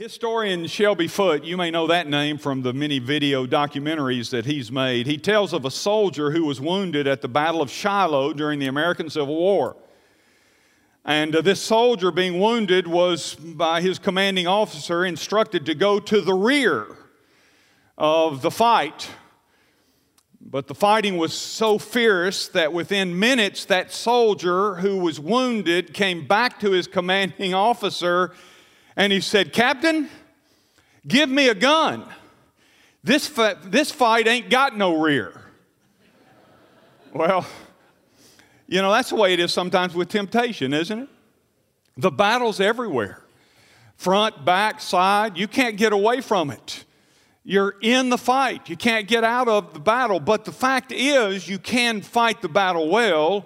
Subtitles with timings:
[0.00, 4.72] Historian Shelby Foote, you may know that name from the many video documentaries that he's
[4.72, 5.06] made.
[5.06, 8.66] He tells of a soldier who was wounded at the Battle of Shiloh during the
[8.66, 9.76] American Civil War.
[11.04, 16.22] And uh, this soldier, being wounded, was by his commanding officer instructed to go to
[16.22, 16.86] the rear
[17.98, 19.06] of the fight.
[20.40, 26.26] But the fighting was so fierce that within minutes, that soldier who was wounded came
[26.26, 28.32] back to his commanding officer
[28.96, 30.08] and he said, Captain,
[31.06, 32.04] give me a gun.
[33.02, 33.28] This,
[33.64, 35.40] this fight ain't got no rear.
[37.14, 37.46] well,
[38.66, 41.08] you know, that's the way it is sometimes with temptation, isn't it?
[41.96, 43.22] The battle's everywhere
[44.00, 45.36] front, back, side.
[45.36, 46.86] You can't get away from it.
[47.44, 48.70] You're in the fight.
[48.70, 50.20] You can't get out of the battle.
[50.20, 53.44] But the fact is, you can fight the battle well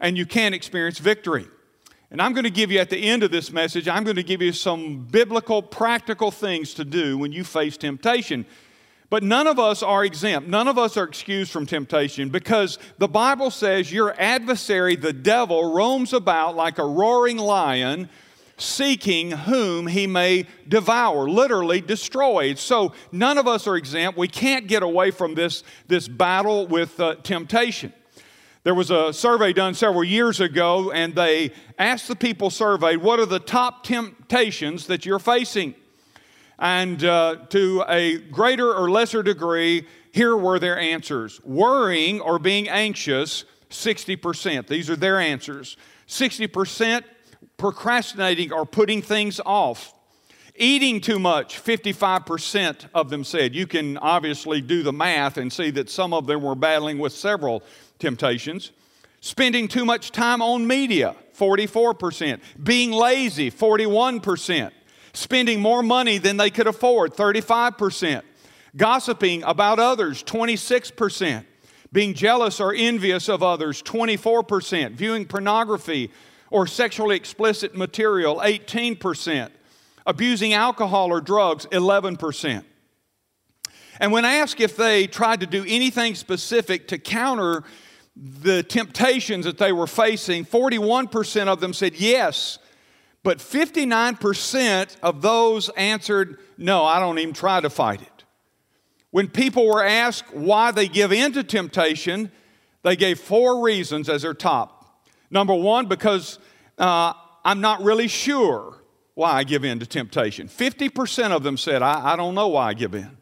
[0.00, 1.46] and you can experience victory.
[2.12, 4.22] And I'm going to give you at the end of this message, I'm going to
[4.22, 8.44] give you some biblical, practical things to do when you face temptation.
[9.08, 10.46] But none of us are exempt.
[10.46, 15.72] None of us are excused from temptation because the Bible says your adversary, the devil,
[15.72, 18.10] roams about like a roaring lion
[18.58, 22.52] seeking whom he may devour, literally destroy.
[22.54, 24.18] So none of us are exempt.
[24.18, 27.94] We can't get away from this, this battle with uh, temptation.
[28.64, 33.18] There was a survey done several years ago, and they asked the people surveyed, What
[33.18, 35.74] are the top temptations that you're facing?
[36.60, 42.68] And uh, to a greater or lesser degree, here were their answers worrying or being
[42.68, 44.68] anxious, 60%.
[44.68, 45.76] These are their answers.
[46.06, 47.02] 60%
[47.56, 49.92] procrastinating or putting things off.
[50.54, 53.54] Eating too much, 55% of them said.
[53.54, 57.14] You can obviously do the math and see that some of them were battling with
[57.14, 57.62] several
[58.02, 58.72] temptations.
[59.20, 62.40] Spending too much time on media, 44%.
[62.62, 64.72] Being lazy, 41%.
[65.14, 68.22] Spending more money than they could afford, 35%.
[68.76, 71.46] Gossiping about others, 26%.
[71.92, 74.92] Being jealous or envious of others, 24%.
[74.92, 76.10] Viewing pornography
[76.50, 79.50] or sexually explicit material, 18%.
[80.04, 82.64] Abusing alcohol or drugs, 11%.
[84.00, 87.62] And when asked if they tried to do anything specific to counter
[88.14, 92.58] the temptations that they were facing, 41% of them said yes,
[93.22, 98.24] but 59% of those answered, no, I don't even try to fight it.
[99.10, 102.30] When people were asked why they give in to temptation,
[102.82, 105.06] they gave four reasons as their top.
[105.30, 106.38] Number one, because
[106.78, 107.12] uh,
[107.44, 108.76] I'm not really sure
[109.14, 110.48] why I give in to temptation.
[110.48, 113.16] 50% of them said, I, I don't know why I give in.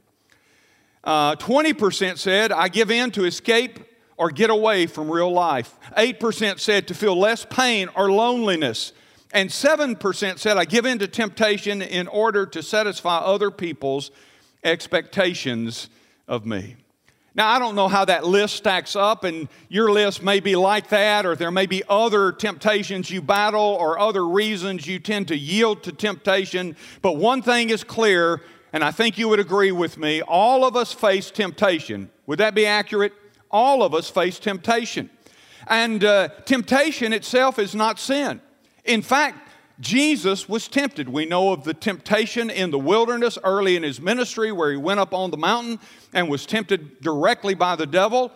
[1.02, 3.80] Uh, 20% said, I give in to escape
[4.20, 5.75] or get away from real life.
[5.97, 8.92] 8% said to feel less pain or loneliness.
[9.32, 14.10] And 7% said, I give in to temptation in order to satisfy other people's
[14.62, 15.88] expectations
[16.28, 16.76] of me.
[17.34, 20.91] Now, I don't know how that list stacks up, and your list may be like
[20.91, 25.36] that, or there may be other temptations you battle or other reasons you tend to
[25.36, 26.76] yield to temptation.
[27.00, 28.42] But one thing is clear,
[28.75, 32.10] and I think you would agree with me all of us face temptation.
[32.26, 33.14] Would that be accurate?
[33.50, 35.10] All of us face temptation.
[35.66, 38.40] And uh, temptation itself is not sin.
[38.84, 39.48] In fact,
[39.80, 41.08] Jesus was tempted.
[41.08, 45.00] We know of the temptation in the wilderness early in his ministry where he went
[45.00, 45.78] up on the mountain
[46.12, 48.30] and was tempted directly by the devil.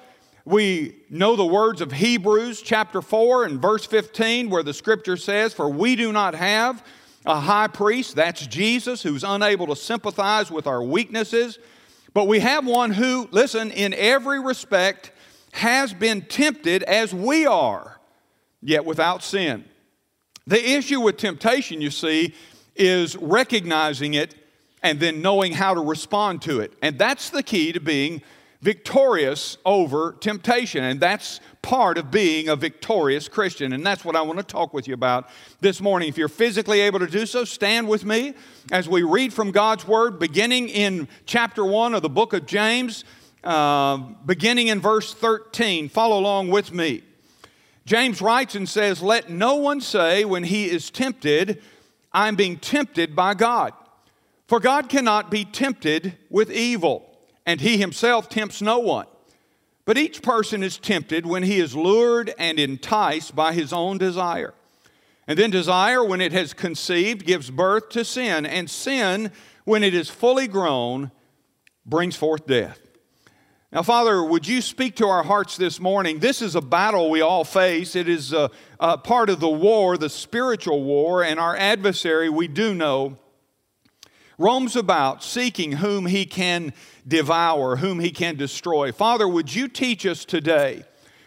[0.47, 5.53] We know the words of Hebrews chapter 4 and verse 15 where the scripture says,
[5.53, 6.85] For we do not have
[7.27, 11.59] a high priest, that's Jesus, who's unable to sympathize with our weaknesses
[12.15, 15.11] but we have one who, listen, in every respect
[15.53, 18.01] has been tempted as we are,
[18.63, 19.65] yet without sin.
[20.47, 22.35] The issue with temptation, you see,
[22.77, 24.35] is recognizing it
[24.83, 26.73] and then knowing how to respond to it.
[26.83, 28.23] And that's the key to being
[28.65, 30.83] victorious over temptation.
[30.83, 33.75] And that's part of being a victorious Christian.
[33.75, 35.29] And that's what I want to talk with you about
[35.61, 36.09] this morning.
[36.09, 38.33] If you're physically able to do so, stand with me
[38.73, 43.05] as we read from God's Word, beginning in chapter 1 of the book of James,
[43.45, 45.91] uh, beginning in verse 13.
[45.91, 47.03] Follow along with me.
[47.85, 51.63] James writes and says, Let no one say when he is tempted,
[52.15, 53.75] I'm being tempted by God.
[54.47, 57.04] For God cannot be tempted with evil
[57.47, 59.07] and he himself tempts no one.
[59.85, 64.55] But each person is tempted when he is lured and enticed by his own desire.
[65.27, 68.47] And then desire, when it has conceived, gives birth to sin.
[68.47, 69.31] And sin,
[69.65, 71.11] when it is fully grown,
[71.87, 72.81] brings forth death.
[73.73, 76.21] Now, Father, would you speak to our hearts this morning?
[76.21, 77.97] This is a battle we all face.
[77.97, 82.47] It is a, a part of the war, the spiritual war, and our adversary, we
[82.47, 83.19] do know,
[84.39, 86.73] roams about seeking whom he can
[87.07, 88.93] devour, whom he can destroy.
[88.93, 90.85] Father, would you teach us today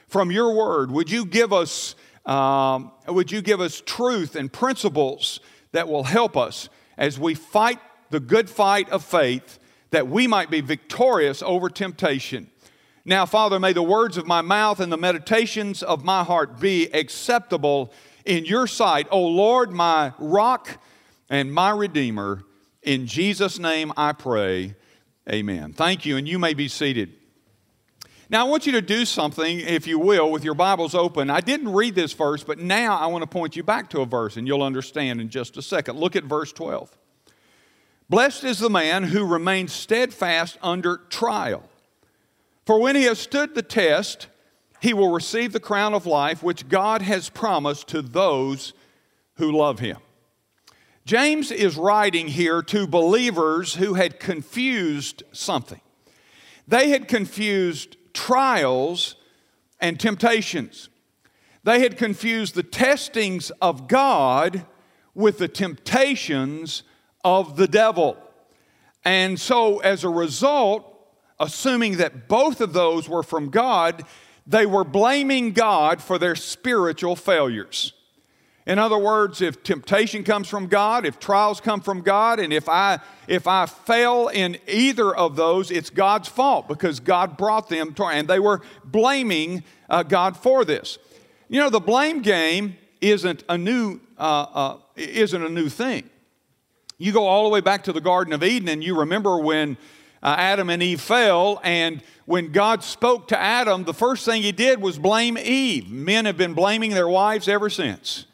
[0.07, 0.91] from your word?
[0.91, 1.95] Would you give us,
[2.25, 5.39] um, would you give us truth and principles
[5.71, 9.59] that will help us as we fight the good fight of faith
[9.91, 12.49] that we might be victorious over temptation?
[13.05, 16.87] Now, Father, may the words of my mouth and the meditations of my heart be
[16.93, 17.93] acceptable
[18.25, 20.77] in your sight, O Lord, my rock
[21.29, 22.43] and my redeemer.
[22.87, 24.73] In Jesus' name I pray.
[25.29, 25.73] Amen.
[25.73, 27.11] Thank you, and you may be seated.
[28.29, 31.29] Now, I want you to do something, if you will, with your Bibles open.
[31.29, 34.05] I didn't read this verse, but now I want to point you back to a
[34.05, 35.99] verse, and you'll understand in just a second.
[35.99, 36.97] Look at verse 12.
[38.09, 41.69] Blessed is the man who remains steadfast under trial.
[42.65, 44.27] For when he has stood the test,
[44.79, 48.71] he will receive the crown of life which God has promised to those
[49.35, 49.97] who love him.
[51.07, 55.79] James is writing here to believers who had confused something.
[56.67, 59.15] They had confused trials
[59.79, 60.89] and temptations.
[61.63, 64.65] They had confused the testings of God
[65.15, 66.83] with the temptations
[67.23, 68.17] of the devil.
[69.05, 70.93] And so, as a result,
[71.39, 74.03] assuming that both of those were from God,
[74.45, 77.93] they were blaming God for their spiritual failures.
[78.67, 82.67] In other words, if temptation comes from God, if trials come from God, and if
[82.67, 87.93] I if I fail in either of those, it's God's fault because God brought them
[87.93, 90.99] to, and they were blaming uh, God for this.
[91.47, 96.09] You know, the blame game isn't a new uh, uh, isn't a new thing.
[96.97, 99.77] You go all the way back to the Garden of Eden, and you remember when
[100.21, 104.51] uh, Adam and Eve fell, and when God spoke to Adam, the first thing he
[104.51, 105.89] did was blame Eve.
[105.89, 108.26] Men have been blaming their wives ever since.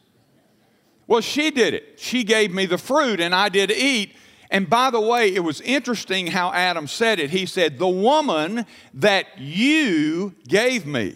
[1.07, 2.00] Well, she did it.
[2.00, 4.15] She gave me the fruit, and I did eat.
[4.50, 7.31] And by the way, it was interesting how Adam said it.
[7.31, 11.15] He said, The woman that you gave me.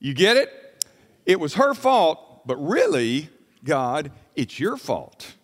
[0.00, 0.50] You get it?
[1.24, 3.28] It was her fault, but really,
[3.62, 5.34] God, it's your fault.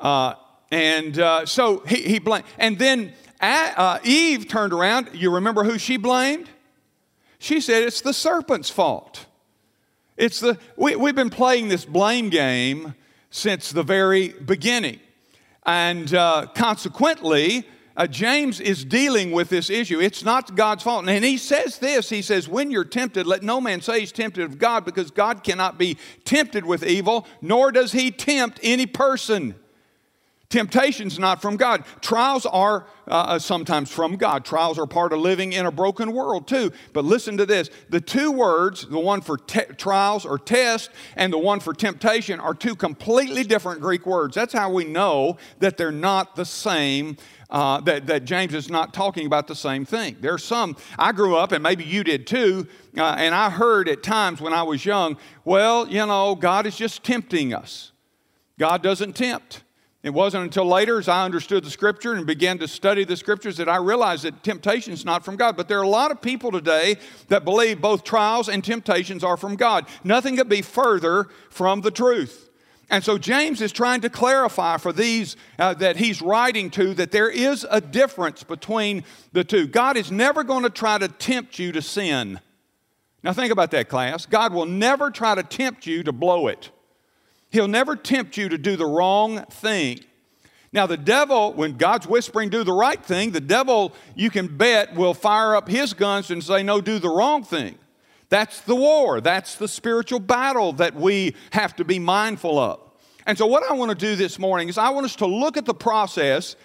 [0.00, 0.34] Uh,
[0.72, 2.44] and uh, so he, he blamed.
[2.58, 5.10] And then uh, Eve turned around.
[5.12, 6.48] You remember who she blamed?
[7.38, 9.26] She said it's the serpent's fault.
[10.16, 12.94] It's the, we, we've been playing this blame game
[13.30, 15.00] since the very beginning.
[15.64, 17.66] And uh, consequently,
[17.96, 20.00] uh, James is dealing with this issue.
[20.00, 21.06] It's not God's fault.
[21.08, 24.44] And he says this He says, When you're tempted, let no man say he's tempted
[24.44, 29.54] of God, because God cannot be tempted with evil, nor does he tempt any person.
[30.52, 31.82] Temptation's not from God.
[32.02, 34.44] Trials are uh, uh, sometimes from God.
[34.44, 36.70] Trials are part of living in a broken world too.
[36.92, 41.32] But listen to this the two words, the one for te- trials or test and
[41.32, 44.34] the one for temptation, are two completely different Greek words.
[44.34, 47.16] That's how we know that they're not the same.
[47.48, 50.16] Uh, that, that James is not talking about the same thing.
[50.20, 52.66] There's some, I grew up, and maybe you did too,
[52.96, 56.76] uh, and I heard at times when I was young, well, you know, God is
[56.76, 57.92] just tempting us.
[58.58, 59.64] God doesn't tempt.
[60.02, 63.56] It wasn't until later, as I understood the scripture and began to study the scriptures,
[63.58, 65.56] that I realized that temptation is not from God.
[65.56, 66.96] But there are a lot of people today
[67.28, 69.86] that believe both trials and temptations are from God.
[70.02, 72.50] Nothing could be further from the truth.
[72.90, 77.12] And so James is trying to clarify for these uh, that he's writing to that
[77.12, 79.68] there is a difference between the two.
[79.68, 82.40] God is never going to try to tempt you to sin.
[83.22, 84.26] Now, think about that, class.
[84.26, 86.70] God will never try to tempt you to blow it.
[87.52, 90.00] He'll never tempt you to do the wrong thing.
[90.72, 94.94] Now, the devil, when God's whispering, do the right thing, the devil, you can bet,
[94.94, 97.78] will fire up his guns and say, no, do the wrong thing.
[98.30, 99.20] That's the war.
[99.20, 102.80] That's the spiritual battle that we have to be mindful of.
[103.26, 105.58] And so, what I want to do this morning is I want us to look
[105.58, 106.56] at the process.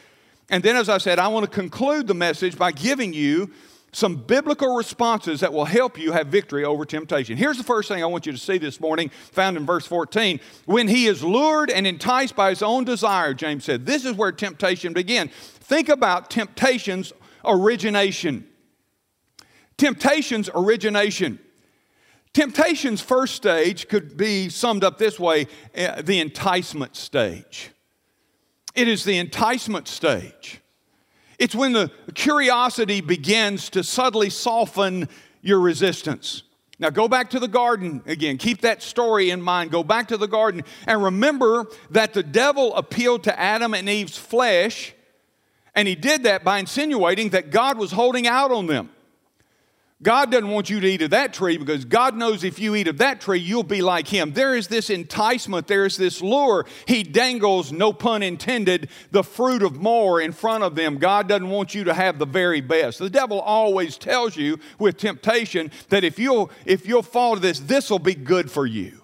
[0.49, 3.51] And then, as I said, I want to conclude the message by giving you
[3.97, 7.35] some biblical responses that will help you have victory over temptation.
[7.35, 10.39] Here's the first thing I want you to see this morning, found in verse 14.
[10.65, 14.31] When he is lured and enticed by his own desire, James said, this is where
[14.31, 15.31] temptation begins.
[15.31, 17.11] Think about temptation's
[17.43, 18.47] origination.
[19.77, 21.39] Temptation's origination.
[22.33, 27.71] Temptation's first stage could be summed up this way uh, the enticement stage.
[28.75, 30.61] It is the enticement stage.
[31.39, 35.07] It's when the curiosity begins to subtly soften
[35.41, 36.43] your resistance.
[36.79, 38.37] Now, go back to the garden again.
[38.37, 39.71] Keep that story in mind.
[39.71, 44.17] Go back to the garden and remember that the devil appealed to Adam and Eve's
[44.17, 44.93] flesh,
[45.73, 48.89] and he did that by insinuating that God was holding out on them.
[50.03, 52.87] God doesn't want you to eat of that tree because God knows if you eat
[52.87, 54.31] of that tree, you'll be like Him.
[54.31, 56.67] There is this enticement, there is this lure.
[56.85, 60.99] He dangles, no pun intended, the fruit of more in front of them.
[60.99, 62.99] God doesn't want you to have the very best.
[62.99, 67.59] The devil always tells you with temptation that if you'll, if you'll fall to this,
[67.59, 69.01] this will be good for you.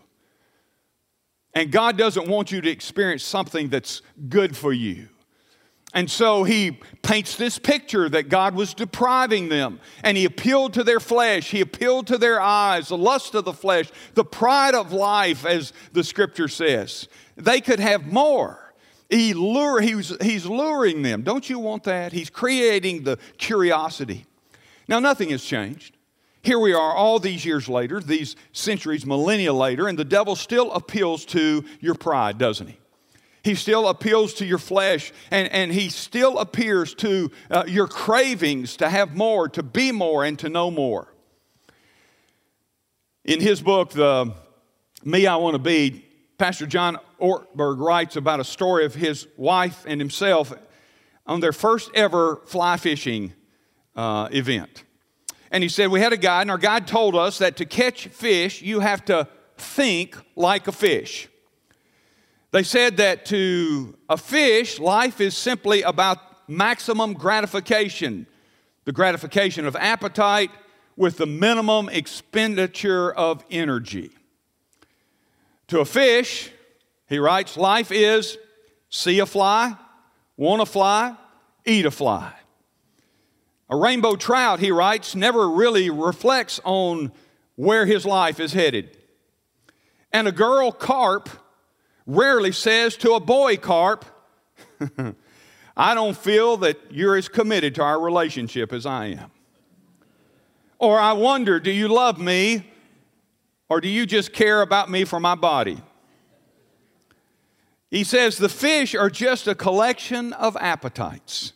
[1.55, 5.09] And God doesn't want you to experience something that's good for you.
[5.93, 9.79] And so he paints this picture that God was depriving them.
[10.03, 13.53] And he appealed to their flesh, he appealed to their eyes, the lust of the
[13.53, 17.07] flesh, the pride of life, as the scripture says.
[17.35, 18.73] They could have more.
[19.09, 21.21] He lure, he was, he's luring them.
[21.21, 22.11] Don't you want that?
[22.11, 24.25] He's creating the curiosity.
[24.87, 25.95] Now, nothing has changed.
[26.41, 30.71] Here we are all these years later, these centuries, millennia later, and the devil still
[30.71, 32.77] appeals to your pride, doesn't he?
[33.43, 38.77] He still appeals to your flesh, and, and he still appears to uh, your cravings
[38.77, 41.13] to have more, to be more, and to know more.
[43.25, 44.33] In his book, The
[45.03, 46.05] Me I Want to Be,
[46.37, 50.53] Pastor John Ortberg writes about a story of his wife and himself
[51.25, 53.33] on their first ever fly fishing
[53.95, 54.85] uh, event.
[55.51, 58.07] And he said, We had a guide, and our guide told us that to catch
[58.07, 61.27] fish, you have to think like a fish.
[62.53, 68.27] They said that to a fish, life is simply about maximum gratification,
[68.85, 70.51] the gratification of appetite
[70.95, 74.11] with the minimum expenditure of energy.
[75.69, 76.51] To a fish,
[77.09, 78.37] he writes, life is
[78.87, 79.75] see a fly,
[80.37, 81.15] want a fly,
[81.65, 82.33] eat a fly.
[83.67, 87.13] A rainbow trout, he writes, never really reflects on
[87.55, 88.95] where his life is headed.
[90.11, 91.31] And a girl carp
[92.05, 94.05] rarely says to a boy carp,
[95.77, 99.31] I don't feel that you're as committed to our relationship as I am.
[100.79, 102.69] Or I wonder, do you love me
[103.69, 105.81] or do you just care about me for my body?
[107.89, 111.53] He says the fish are just a collection of appetites.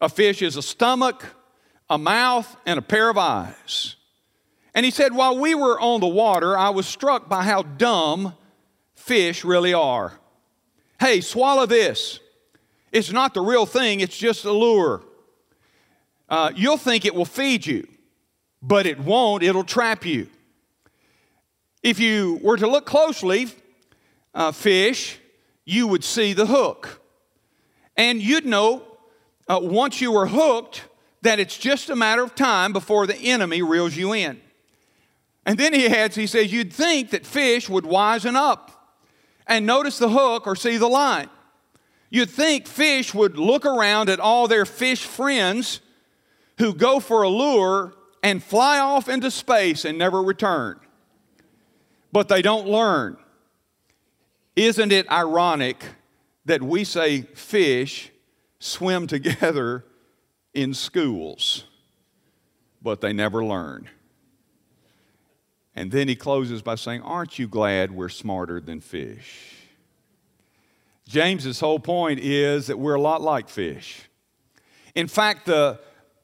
[0.00, 1.34] A fish is a stomach,
[1.90, 3.96] a mouth, and a pair of eyes.
[4.74, 8.34] And he said, while we were on the water, I was struck by how dumb
[9.02, 10.12] fish really are.
[11.00, 12.20] Hey, swallow this.
[12.92, 15.02] It's not the real thing, it's just a lure.
[16.28, 17.86] Uh, you'll think it will feed you,
[18.62, 20.28] but it won't, it'll trap you.
[21.82, 23.48] If you were to look closely,
[24.34, 25.18] uh, fish,
[25.64, 27.00] you would see the hook.
[27.96, 28.84] And you'd know
[29.48, 30.84] uh, once you were hooked
[31.22, 34.40] that it's just a matter of time before the enemy reels you in.
[35.44, 38.71] And then he adds, he says, you'd think that fish would wisen up
[39.46, 41.28] and notice the hook or see the line.
[42.10, 45.80] You'd think fish would look around at all their fish friends
[46.58, 50.78] who go for a lure and fly off into space and never return.
[52.12, 53.16] But they don't learn.
[54.54, 55.82] Isn't it ironic
[56.44, 58.10] that we say fish
[58.58, 59.84] swim together
[60.52, 61.64] in schools,
[62.82, 63.88] but they never learn?
[65.74, 69.56] And then he closes by saying, Aren't you glad we're smarter than fish?
[71.08, 74.08] James's whole point is that we're a lot like fish.
[74.94, 75.80] In fact, the,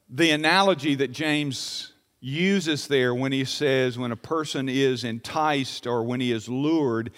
[0.09, 6.03] the analogy that James uses there when he says when a person is enticed or
[6.03, 7.11] when he is lured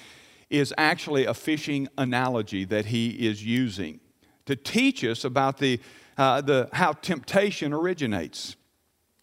[0.50, 4.00] is actually a fishing analogy that he is using
[4.46, 5.80] to teach us about the,
[6.18, 8.56] uh, the, how temptation originates.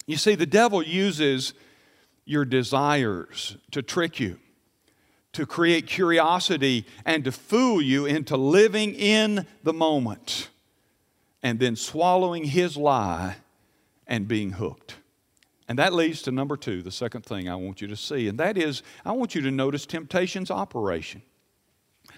[0.05, 1.53] You see, the devil uses
[2.27, 4.37] your desires to trick you,
[5.31, 10.49] to create curiosity, and to fool you into living in the moment
[11.41, 13.37] and then swallowing his lie
[14.05, 14.95] and being hooked.
[15.69, 18.37] And that leads to number two, the second thing I want you to see, and
[18.39, 21.21] that is I want you to notice temptation's operation.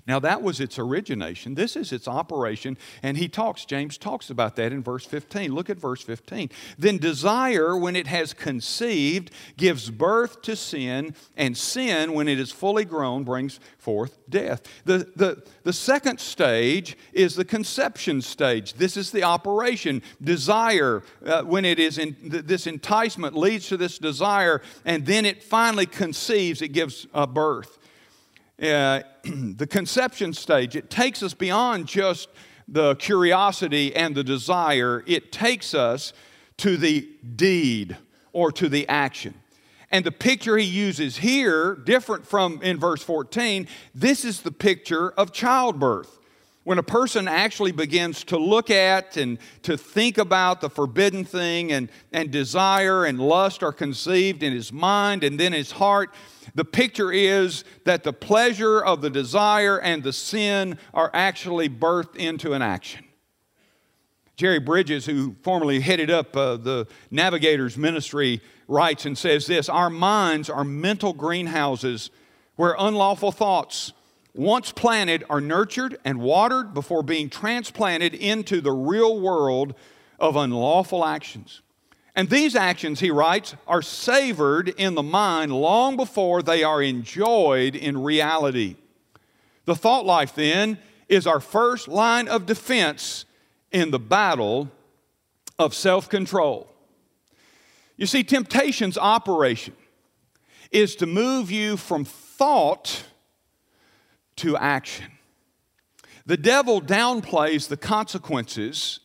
[0.10, 1.54] Now, that was its origination.
[1.54, 2.80] This is its operation.
[3.04, 5.54] And he talks, James talks about that in verse 15.
[5.54, 6.50] Look at verse 15.
[6.80, 12.52] Then desire, when it has conceived, gives birth to sin, and sin, when it is
[12.52, 14.64] fully grown, brings forth death.
[14.84, 18.74] The, the, the second stage is the conception stage.
[18.74, 20.02] This is the operation.
[20.24, 25.44] Desire, uh, when it is in this enticement, leads to this desire, and then it
[25.44, 27.79] finally conceives, it gives uh, birth.
[28.62, 32.30] Uh, the conception stage, it takes us beyond just
[32.68, 36.14] the curiosity and the desire, it takes us
[36.58, 37.98] to the deed
[38.34, 39.34] or to the action.
[39.92, 45.12] And the picture he uses here, different from in verse 14, this is the picture
[45.12, 46.18] of childbirth.
[46.66, 51.72] when a person actually begins to look at and to think about the forbidden thing
[51.72, 56.14] and, and desire and lust are conceived in his mind and then his heart,
[56.56, 62.16] the picture is that the pleasure of the desire and the sin are actually birthed
[62.16, 63.06] into an action.
[64.40, 69.90] Jerry Bridges, who formerly headed up uh, the Navigators Ministry, writes and says this Our
[69.90, 72.10] minds are mental greenhouses
[72.56, 73.92] where unlawful thoughts,
[74.34, 79.76] once planted, are nurtured and watered before being transplanted into the real world
[80.20, 81.62] of unlawful actions.
[82.16, 87.76] And these actions, he writes, are savored in the mind long before they are enjoyed
[87.76, 88.76] in reality.
[89.66, 93.26] The thought life, then, is our first line of defense
[93.72, 94.70] in the battle
[95.58, 96.68] of self control.
[97.98, 99.76] You see, temptation's operation
[100.72, 103.04] is to move you from thought
[104.38, 105.12] to action.
[106.26, 109.00] The devil downplays the consequences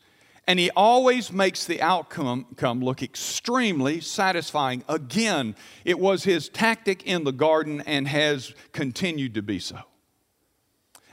[0.46, 4.84] and he always makes the outcome come look extremely satisfying.
[4.88, 9.78] Again, it was his tactic in the garden and has continued to be so.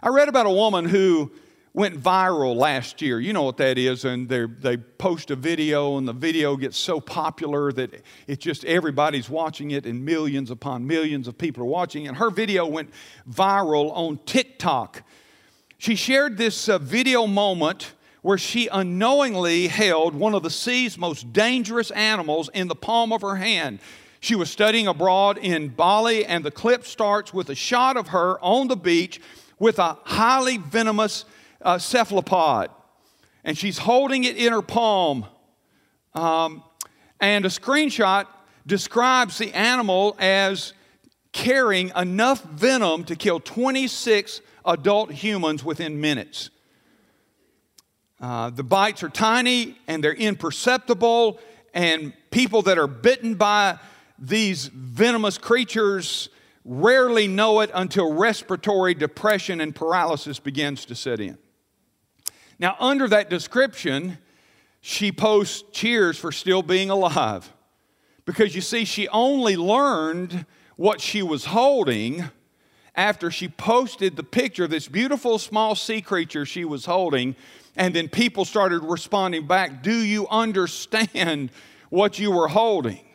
[0.04, 1.32] I read about a woman who
[1.74, 3.20] went viral last year.
[3.20, 7.00] You know what that is, and they post a video, and the video gets so
[7.00, 12.06] popular that it just everybody's watching it, and millions upon millions of people are watching
[12.06, 12.10] it.
[12.10, 12.92] And her video went
[13.30, 15.04] viral on TikTok.
[15.78, 21.34] She shared this uh, video moment where she unknowingly held one of the sea's most
[21.34, 23.80] dangerous animals in the palm of her hand.
[24.20, 28.40] She was studying abroad in Bali, and the clip starts with a shot of her
[28.44, 29.20] on the beach
[29.58, 31.26] with a highly venomous
[31.62, 32.70] uh, cephalopod,
[33.44, 35.26] and she's holding it in her palm.
[36.14, 36.64] Um,
[37.20, 38.28] and a screenshot
[38.68, 40.74] describes the animal as
[41.32, 46.52] carrying enough venom to kill 26 adult humans within minutes.
[48.22, 51.40] Uh, the bites are tiny and they're imperceptible,
[51.74, 53.80] and people that are bitten by
[54.20, 56.30] these venomous creatures
[56.64, 61.38] rarely know it until respiratory depression and paralysis begins to set in.
[62.60, 64.20] Now, under that description,
[64.82, 67.52] she posts cheers for still being alive.
[68.26, 70.46] Because you see, she only learned
[70.76, 72.26] what she was holding
[72.96, 77.36] after she posted the picture of this beautiful small sea creature she was holding.
[77.76, 81.52] And then people started responding back Do you understand
[81.90, 83.06] what you were holding?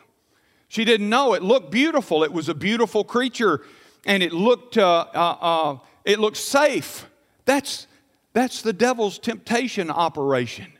[0.67, 1.33] She didn't know.
[1.33, 2.23] It looked beautiful.
[2.23, 3.61] It was a beautiful creature
[4.05, 7.05] and it looked, uh, uh, uh, it looked safe.
[7.45, 7.87] That's,
[8.33, 10.73] that's the devil's temptation operation.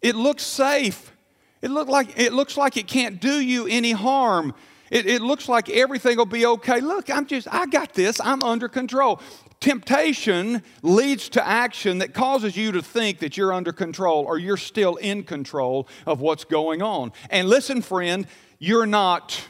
[0.00, 1.12] It looks safe.
[1.60, 4.54] It, look like, it looks like it can't do you any harm.
[4.90, 6.80] It, it looks like everything will be okay.
[6.80, 8.20] Look, I'm just, I got this.
[8.20, 9.20] I'm under control.
[9.62, 14.56] Temptation leads to action that causes you to think that you're under control or you're
[14.56, 17.12] still in control of what's going on.
[17.30, 18.26] And listen, friend,
[18.58, 19.40] you're not.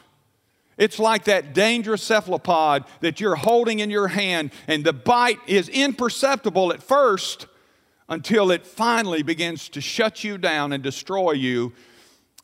[0.76, 5.70] It's like that dangerous cephalopod that you're holding in your hand, and the bite is
[5.70, 7.46] imperceptible at first
[8.06, 11.72] until it finally begins to shut you down and destroy you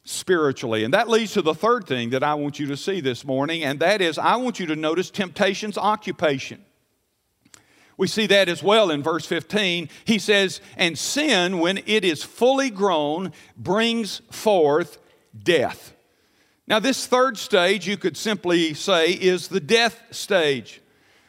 [0.04, 0.85] spiritually.
[0.85, 3.62] And that leads to the third thing that I want you to see this morning,
[3.62, 6.64] and that is I want you to notice temptation's occupation.
[7.98, 9.90] We see that as well in verse 15.
[10.04, 14.98] He says, And sin, when it is fully grown, brings forth
[15.37, 15.92] death.
[16.68, 20.80] Now, this third stage, you could simply say, is the death stage.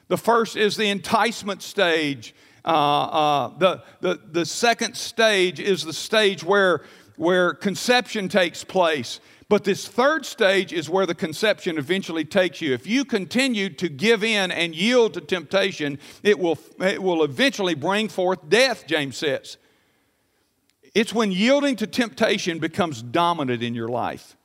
[0.09, 2.35] The first is the enticement stage.
[2.63, 6.83] Uh, uh, the, the, the second stage is the stage where,
[7.19, 9.19] where conception takes place.
[9.49, 12.73] But this third stage is where the conception eventually takes you.
[12.73, 17.75] If you continue to give in and yield to temptation, it will, it will eventually
[17.75, 19.57] bring forth death, James says.
[20.95, 24.37] It's when yielding to temptation becomes dominant in your life.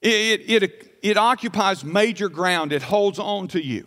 [0.00, 3.86] It, it, it occupies major ground, it holds on to you.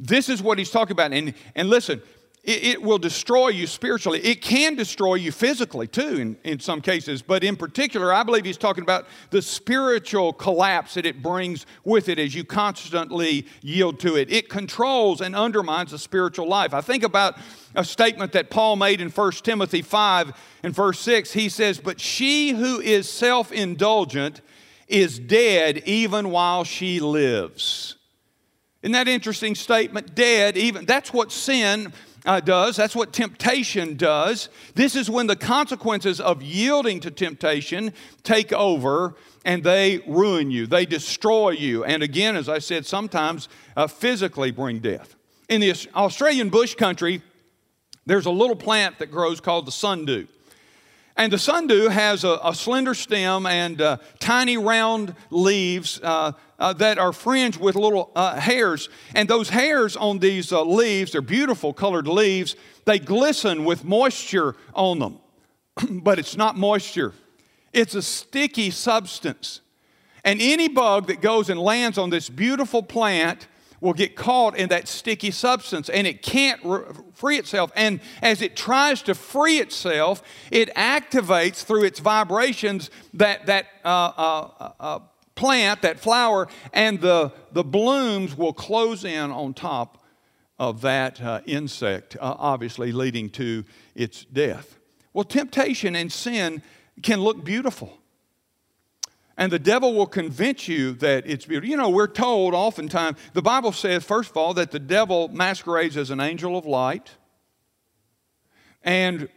[0.00, 1.12] This is what he's talking about.
[1.12, 2.02] And, and listen,
[2.44, 4.20] it, it, will destroy you spiritually.
[4.20, 7.22] It can destroy you physically too, in, in some cases.
[7.22, 12.08] But in particular, I believe he's talking about the spiritual collapse that it brings with
[12.08, 14.30] it as you constantly yield to it.
[14.30, 16.74] It controls and undermines the spiritual life.
[16.74, 17.38] I think about
[17.74, 21.32] a statement that Paul made in 1 Timothy 5 and verse 6.
[21.32, 24.42] He says, But she who is self indulgent,
[24.86, 27.96] is dead even while she lives.
[28.82, 30.14] Isn't that interesting statement?
[30.14, 30.84] Dead, even.
[30.84, 31.92] That's what sin
[32.24, 32.76] uh, does.
[32.76, 34.48] That's what temptation does.
[34.74, 40.66] This is when the consequences of yielding to temptation take over and they ruin you,
[40.66, 41.84] they destroy you.
[41.84, 45.16] And again, as I said, sometimes uh, physically bring death.
[45.48, 47.22] In the Australian bush country,
[48.06, 50.26] There's a little plant that grows called the sundew.
[51.16, 56.72] And the sundew has a, a slender stem and uh, tiny round leaves uh, uh,
[56.74, 58.88] that are fringed with little uh, hairs.
[59.14, 64.56] And those hairs on these uh, leaves, they're beautiful colored leaves, they glisten with moisture
[64.74, 65.18] on them.
[66.02, 67.12] but it's not moisture,
[67.72, 69.60] it's a sticky substance.
[70.24, 73.46] And any bug that goes and lands on this beautiful plant
[73.80, 77.70] will get caught in that sticky substance and it can't re- free itself.
[77.76, 83.88] And as it tries to free itself, it activates through its vibrations that, that uh,
[83.88, 84.98] uh, uh,
[85.34, 90.04] plant, that flower, and the, the blooms will close in on top
[90.58, 94.78] of that uh, insect, uh, obviously leading to its death.
[95.12, 96.62] Well, temptation and sin
[97.02, 97.98] can look beautiful.
[99.36, 101.68] And the devil will convince you that it's beautiful.
[101.68, 105.96] You know, we're told oftentimes, the Bible says, first of all, that the devil masquerades
[105.96, 107.10] as an angel of light.
[108.84, 109.28] And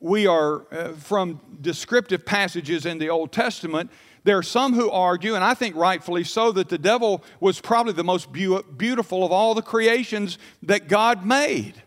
[0.00, 3.90] we are, uh, from descriptive passages in the Old Testament,
[4.24, 7.92] there are some who argue, and I think rightfully so, that the devil was probably
[7.92, 11.82] the most beautiful of all the creations that God made.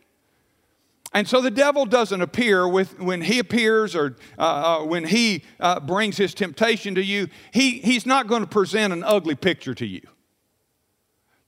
[1.14, 4.42] And so the devil doesn't appear with, when he appears or uh,
[4.82, 8.94] uh, when he uh, brings his temptation to you, he, he's not going to present
[8.94, 10.02] an ugly picture to you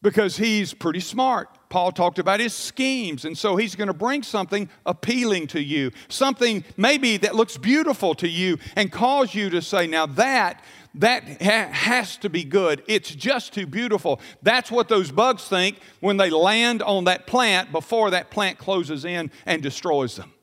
[0.01, 1.49] because he's pretty smart.
[1.69, 5.91] Paul talked about his schemes, and so he's going to bring something appealing to you,
[6.07, 10.63] something maybe that looks beautiful to you, and cause you to say, Now that
[10.95, 12.83] that ha- has to be good.
[12.87, 14.19] It's just too beautiful.
[14.41, 19.05] That's what those bugs think when they land on that plant before that plant closes
[19.05, 20.33] in and destroys them.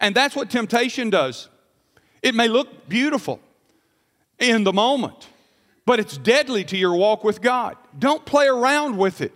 [0.00, 1.48] And that's what temptation does.
[2.22, 3.40] It may look beautiful
[4.38, 5.28] in the moment,
[5.84, 7.76] but it's deadly to your walk with God.
[7.98, 9.32] Don't play around with it.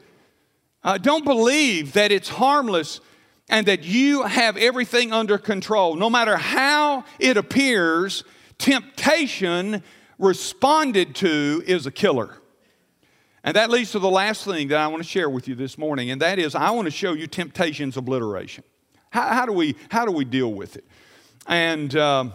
[0.84, 3.00] Uh, don't believe that it's harmless
[3.48, 5.94] and that you have everything under control.
[5.94, 8.24] No matter how it appears,
[8.58, 9.82] temptation
[10.18, 12.36] responded to is a killer.
[13.44, 15.76] And that leads to the last thing that I want to share with you this
[15.76, 18.62] morning, and that is I want to show you temptation's obliteration.
[19.10, 20.84] How, how do, we, how do we deal with it?
[21.46, 22.34] And um,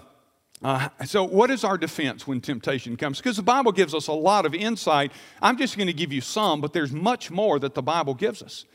[0.62, 3.20] uh, so, what is our defense when temptation comes?
[3.20, 5.12] Because the Bible gives us a lot of insight.
[5.42, 8.42] I'm just going to give you some, but there's much more that the Bible gives
[8.42, 8.66] us.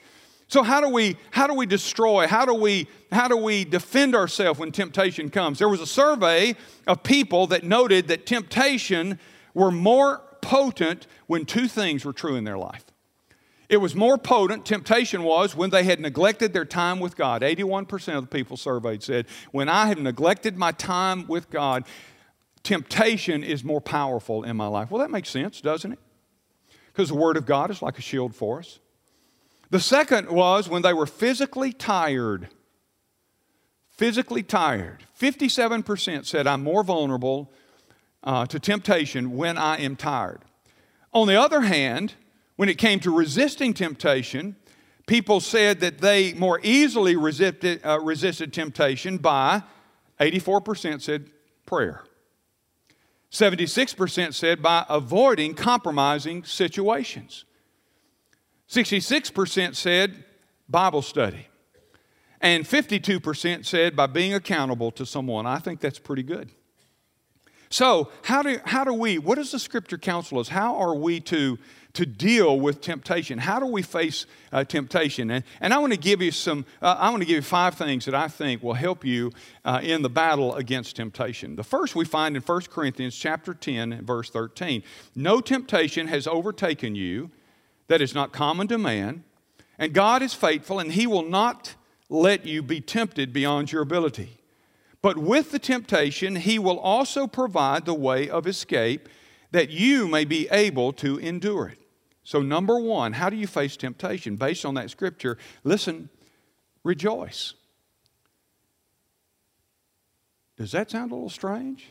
[0.53, 2.27] So how do we how do we destroy?
[2.27, 5.59] How do we how do we defend ourselves when temptation comes?
[5.59, 9.19] There was a survey of people that noted that temptation
[9.55, 12.85] were more potent when two things were true in their life.
[13.71, 17.41] It was more potent, temptation was, when they had neglected their time with God.
[17.41, 21.85] 81% of the people surveyed said, When I have neglected my time with God,
[22.63, 24.91] temptation is more powerful in my life.
[24.91, 25.99] Well, that makes sense, doesn't it?
[26.89, 28.81] Because the Word of God is like a shield for us.
[29.73, 32.49] The second was when they were physically tired.
[33.89, 34.99] Physically tired.
[35.19, 37.51] 57% said, I'm more vulnerable
[38.23, 40.43] uh, to temptation when I am tired.
[41.15, 42.13] On the other hand,
[42.57, 44.57] when it came to resisting temptation,
[45.07, 49.63] people said that they more easily resisted, uh, resisted temptation by
[50.21, 51.31] 84% said
[51.65, 52.05] prayer.
[53.31, 57.47] 76% said by avoiding compromising situations.
[58.73, 60.25] 66% said
[60.67, 61.47] Bible study.
[62.41, 65.47] And 52% said by being accountable to someone.
[65.47, 66.51] I think that's pretty good.
[67.69, 70.49] So, how do, how do we, what does the scripture counsel us?
[70.49, 71.59] How are we to,
[71.93, 73.39] to deal with temptation?
[73.39, 75.31] How do we face uh, temptation?
[75.31, 77.75] And, and I want to give you some, uh, I want to give you five
[77.75, 79.33] things that I think will help you
[79.67, 81.57] uh, in the battle against temptation.
[81.57, 84.83] The first we find in 1 Corinthians chapter 10, verse 13.
[85.15, 87.31] No temptation has overtaken you
[87.89, 89.25] that is not common to man.
[89.79, 91.75] And God is faithful, and He will not
[92.09, 94.39] let you be tempted beyond your ability.
[95.01, 99.09] But with the temptation, He will also provide the way of escape
[99.51, 101.79] that you may be able to endure it.
[102.25, 104.37] So, number one, how do you face temptation?
[104.37, 106.09] Based on that scripture, listen,
[106.85, 107.55] rejoice.
[110.57, 111.89] Does that sound a little strange?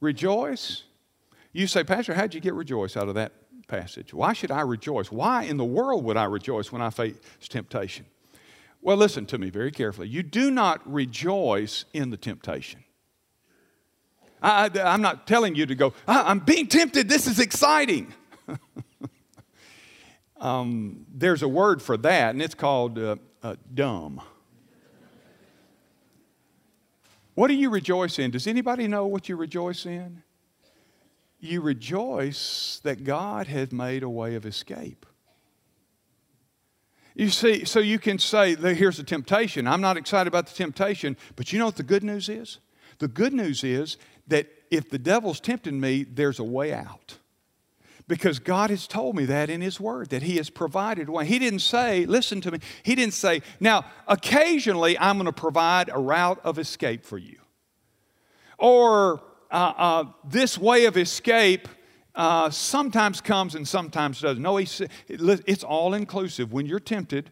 [0.00, 0.82] Rejoice.
[1.52, 3.32] You say, Pastor, how'd you get rejoice out of that
[3.64, 4.14] passage.
[4.14, 5.10] Why should I rejoice?
[5.10, 7.16] Why in the world would I rejoice when I face
[7.48, 8.06] temptation?
[8.80, 10.08] Well, listen to me very carefully.
[10.08, 12.84] You do not rejoice in the temptation.
[14.42, 18.12] I, am not telling you to go, ah, I'm being tempted, this is exciting.
[20.40, 24.20] um, there's a word for that, and it's called uh, uh, dumb.
[27.34, 28.30] What do you rejoice in?
[28.30, 30.22] Does anybody know what you rejoice in?
[31.44, 35.06] You rejoice that God has made a way of escape.
[37.14, 39.68] You see, so you can say, here's the temptation.
[39.68, 42.58] I'm not excited about the temptation, but you know what the good news is?
[42.98, 47.18] The good news is that if the devil's tempting me, there's a way out.
[48.08, 51.26] Because God has told me that in His Word, that He has provided one.
[51.26, 55.88] He didn't say, listen to me, He didn't say, now, occasionally I'm going to provide
[55.92, 57.38] a route of escape for you.
[58.58, 61.68] Or uh, uh, this way of escape
[62.14, 64.42] uh, sometimes comes and sometimes doesn't.
[64.42, 64.68] No, he,
[65.08, 66.52] it's all inclusive.
[66.52, 67.30] When you're tempted,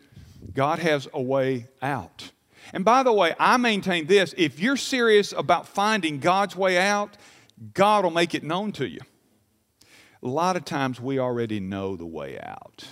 [0.55, 2.33] God has a way out.
[2.72, 7.16] And by the way, I maintain this if you're serious about finding God's way out,
[7.75, 9.01] God will make it known to you.
[10.22, 12.85] A lot of times we already know the way out.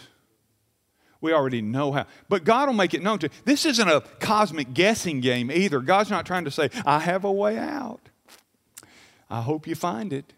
[1.21, 2.07] We already know how.
[2.29, 3.33] But God will make it known to you.
[3.45, 5.81] This isn't a cosmic guessing game either.
[5.81, 8.10] God's not trying to say, I have a way out.
[9.31, 10.33] I hope you find it.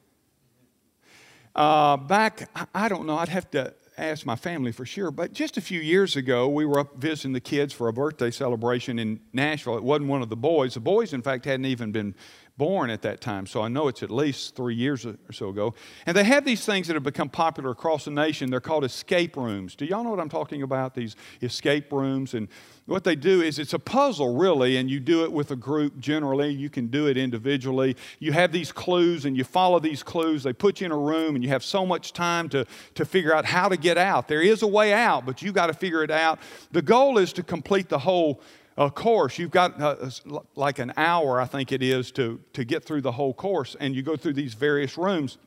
[1.54, 5.56] Uh, back, I don't know, I'd have to ask my family for sure, but just
[5.56, 9.20] a few years ago, we were up visiting the kids for a birthday celebration in
[9.32, 9.76] Nashville.
[9.76, 10.74] It wasn't one of the boys.
[10.74, 12.14] The boys, in fact, hadn't even been
[12.62, 15.74] born at that time, so I know it's at least three years or so ago.
[16.06, 18.50] And they have these things that have become popular across the nation.
[18.50, 19.74] They're called escape rooms.
[19.74, 20.94] Do y'all know what I'm talking about?
[20.94, 22.34] These escape rooms.
[22.34, 22.46] And
[22.86, 25.98] what they do is it's a puzzle, really, and you do it with a group
[25.98, 26.50] generally.
[26.50, 27.96] You can do it individually.
[28.20, 30.44] You have these clues and you follow these clues.
[30.44, 33.34] They put you in a room and you have so much time to, to figure
[33.34, 34.28] out how to get out.
[34.28, 36.38] There is a way out, but you got to figure it out.
[36.70, 38.40] The goal is to complete the whole
[38.76, 40.10] a course, you've got uh,
[40.54, 43.94] like an hour, I think it is, to, to get through the whole course, and
[43.94, 45.38] you go through these various rooms.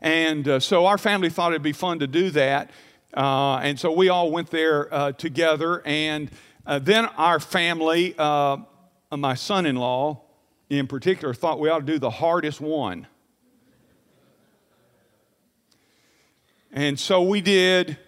[0.00, 2.70] And uh, so our family thought it'd be fun to do that.
[3.14, 5.82] Uh, and so we all went there uh, together.
[5.84, 6.30] And
[6.66, 8.58] uh, then our family, uh,
[9.10, 10.22] my son in law
[10.70, 13.06] in particular, thought we ought to do the hardest one.
[16.70, 17.98] And so we did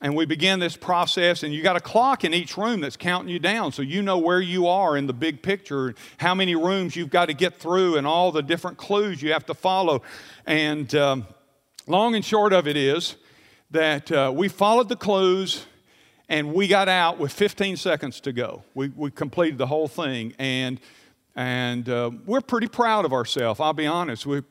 [0.00, 3.30] and we begin this process and you got a clock in each room that's counting
[3.30, 6.96] you down so you know where you are in the big picture how many rooms
[6.96, 10.02] you've got to get through and all the different clues you have to follow.
[10.46, 11.26] And um,
[11.86, 13.16] long and short of it is
[13.70, 15.66] that uh, we followed the clues
[16.28, 18.64] and we got out with 15 seconds to go.
[18.74, 20.80] We, we completed the whole thing and
[21.38, 23.60] and uh, we're pretty proud of ourselves.
[23.60, 24.44] I'll be honest we're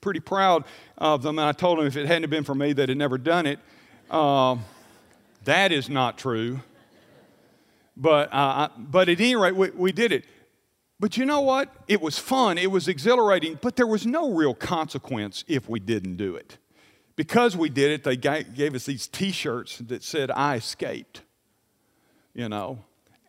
[0.00, 0.64] pretty proud
[0.98, 3.18] of them and i told them if it hadn't been for me they'd have never
[3.18, 3.58] done it
[4.10, 4.56] uh,
[5.44, 6.60] that is not true.
[7.96, 10.24] But, uh, but at any rate, we, we did it.
[10.98, 11.74] But you know what?
[11.88, 16.16] It was fun, it was exhilarating, but there was no real consequence if we didn't
[16.16, 16.58] do it.
[17.16, 21.22] Because we did it, they gave us these t shirts that said, I escaped,
[22.34, 22.78] you know,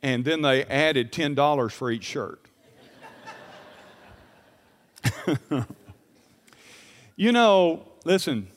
[0.01, 2.45] and then they added $10 for each shirt.
[7.15, 8.47] you know, listen,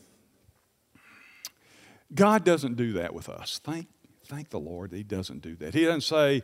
[2.14, 3.60] God doesn't do that with us.
[3.62, 3.88] Thank,
[4.26, 5.74] thank the Lord He doesn't do that.
[5.74, 6.42] He doesn't say,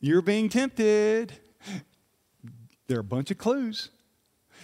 [0.00, 1.32] You're being tempted.
[2.88, 3.90] There are a bunch of clues.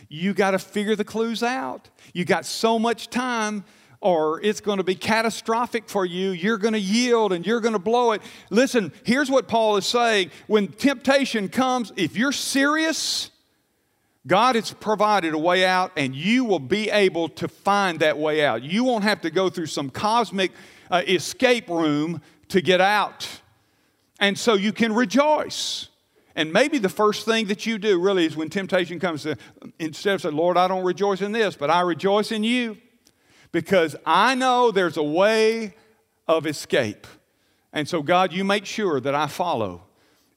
[0.09, 1.91] You got to figure the clues out.
[2.13, 3.65] You got so much time,
[4.01, 6.31] or it's going to be catastrophic for you.
[6.31, 8.23] You're going to yield and you're going to blow it.
[8.51, 10.31] Listen, here's what Paul is saying.
[10.47, 13.31] When temptation comes, if you're serious,
[14.27, 18.45] God has provided a way out, and you will be able to find that way
[18.45, 18.63] out.
[18.63, 20.53] You won't have to go through some cosmic
[20.91, 23.29] uh, escape room to get out.
[24.19, 25.89] And so you can rejoice.
[26.35, 29.37] And maybe the first thing that you do really is when temptation comes, to,
[29.79, 32.79] instead of saying, Lord, I don't rejoice in this, but I rejoice in you
[33.53, 35.75] because I know there's a way
[36.27, 37.07] of escape.
[37.73, 39.83] And so, God, you make sure that I follow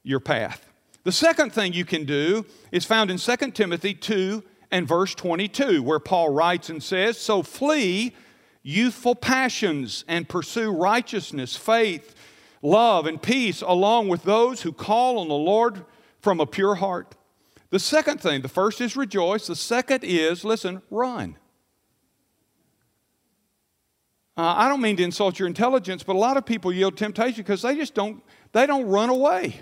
[0.03, 0.66] your path.
[1.07, 5.81] The second thing you can do is found in 2 Timothy 2 and verse 22,
[5.81, 8.13] where Paul writes and says, So flee
[8.61, 12.13] youthful passions and pursue righteousness, faith,
[12.61, 15.85] love, and peace, along with those who call on the Lord
[16.19, 17.15] from a pure heart.
[17.69, 21.37] The second thing, the first is rejoice, the second is, listen, run.
[24.35, 27.37] Uh, I don't mean to insult your intelligence, but a lot of people yield temptation
[27.37, 29.61] because they just don't, they don't run away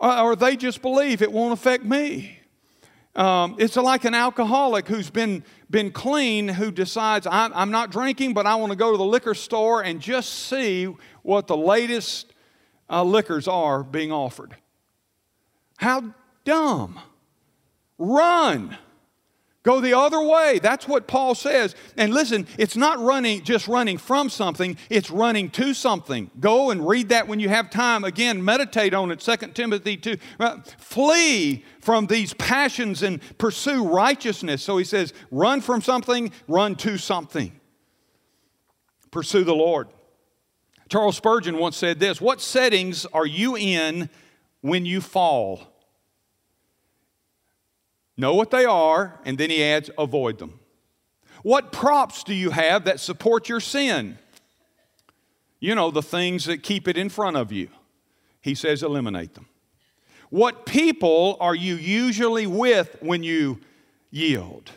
[0.00, 2.38] or they just believe it won't affect me.
[3.14, 8.34] Um, it's like an alcoholic who's been, been clean who decides, I'm, I'm not drinking,
[8.34, 10.84] but I want to go to the liquor store and just see
[11.22, 12.32] what the latest
[12.88, 14.56] uh, liquors are being offered.
[15.76, 17.00] How dumb.
[17.98, 18.78] Run.
[19.62, 20.58] Go the other way.
[20.62, 21.74] That's what Paul says.
[21.98, 26.30] And listen, it's not running just running from something, it's running to something.
[26.40, 28.02] Go and read that when you have time.
[28.02, 29.20] Again, meditate on it.
[29.20, 30.16] 2 Timothy 2.
[30.38, 34.62] Uh, flee from these passions and pursue righteousness.
[34.62, 37.52] So he says, run from something, run to something.
[39.10, 39.88] Pursue the Lord.
[40.88, 44.08] Charles Spurgeon once said this What settings are you in
[44.62, 45.66] when you fall?
[48.20, 50.60] Know what they are, and then he adds, avoid them.
[51.42, 54.18] What props do you have that support your sin?
[55.58, 57.68] You know, the things that keep it in front of you.
[58.42, 59.46] He says, eliminate them.
[60.28, 63.58] What people are you usually with when you
[64.10, 64.70] yield?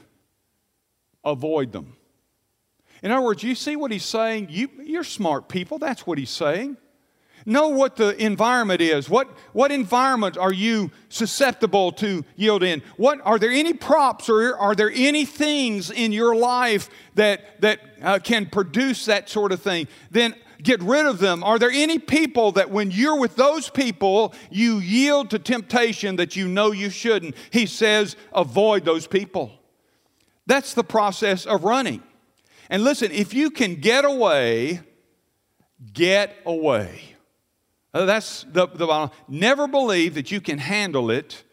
[1.26, 1.98] Avoid them.
[3.02, 4.48] In other words, you see what he's saying?
[4.52, 5.80] You, you're smart people.
[5.80, 6.78] That's what he's saying.
[7.46, 9.10] Know what the environment is.
[9.10, 12.82] What, what environment are you susceptible to yield in?
[12.96, 17.80] What, are there any props or are there any things in your life that, that
[18.02, 19.88] uh, can produce that sort of thing?
[20.10, 21.44] Then get rid of them.
[21.44, 26.36] Are there any people that when you're with those people, you yield to temptation that
[26.38, 27.36] you know you shouldn't?
[27.52, 29.52] He says, avoid those people.
[30.46, 32.04] That's the process of running.
[32.70, 34.82] And listen, if you can get away,
[35.92, 37.13] get away.
[37.94, 41.44] Uh, that's the, the never believe that you can handle it,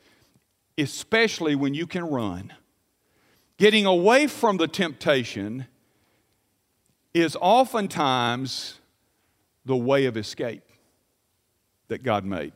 [0.78, 2.52] especially when you can run.
[3.58, 5.66] Getting away from the temptation
[7.12, 8.78] is oftentimes
[9.66, 10.62] the way of escape
[11.88, 12.52] that God made.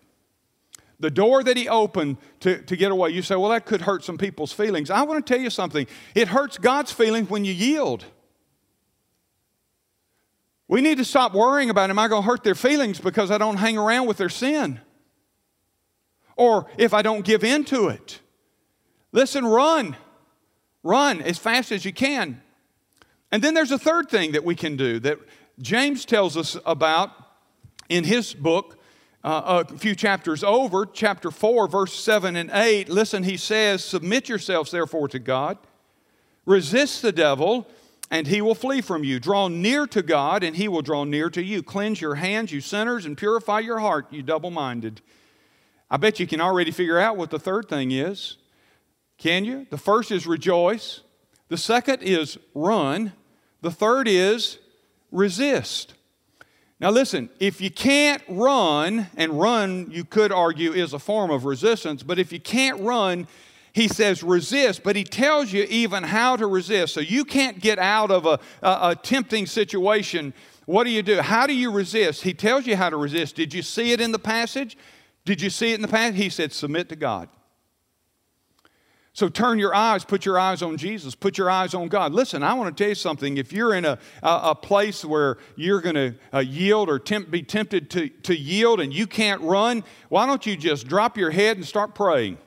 [1.00, 4.02] The door that He opened to, to get away, you say, well, that could hurt
[4.02, 4.88] some people's feelings.
[4.88, 5.86] I want to tell you something.
[6.14, 8.06] It hurts God's feelings when you yield.
[10.74, 13.38] We need to stop worrying about, am I going to hurt their feelings because I
[13.38, 14.80] don't hang around with their sin?
[16.34, 18.18] Or if I don't give in to it.
[19.12, 19.96] Listen, run.
[20.82, 22.42] Run as fast as you can.
[23.30, 25.20] And then there's a third thing that we can do that
[25.60, 27.12] James tells us about
[27.88, 28.76] in his book
[29.22, 32.88] uh, a few chapters over, chapter 4, verse 7 and 8.
[32.88, 35.56] Listen, he says, Submit yourselves therefore to God,
[36.44, 37.68] resist the devil
[38.14, 39.18] and he will flee from you.
[39.18, 41.64] Draw near to God, and he will draw near to you.
[41.64, 45.00] Cleanse your hands, you sinners, and purify your heart, you double minded.
[45.90, 48.36] I bet you can already figure out what the third thing is.
[49.18, 49.66] Can you?
[49.68, 51.00] The first is rejoice,
[51.48, 53.14] the second is run,
[53.62, 54.60] the third is
[55.10, 55.94] resist.
[56.78, 61.44] Now, listen, if you can't run, and run, you could argue, is a form of
[61.44, 63.26] resistance, but if you can't run,
[63.74, 66.94] he says resist, but he tells you even how to resist.
[66.94, 70.32] So you can't get out of a, a, a tempting situation.
[70.66, 71.20] What do you do?
[71.20, 72.22] How do you resist?
[72.22, 73.34] He tells you how to resist.
[73.34, 74.78] Did you see it in the passage?
[75.24, 76.16] Did you see it in the passage?
[76.16, 77.28] He said, submit to God.
[79.12, 82.12] So turn your eyes, put your eyes on Jesus, put your eyes on God.
[82.12, 83.38] Listen, I want to tell you something.
[83.38, 87.42] If you're in a, a, a place where you're going to uh, yield or be
[87.42, 91.56] tempted to, to yield and you can't run, why don't you just drop your head
[91.56, 92.38] and start praying?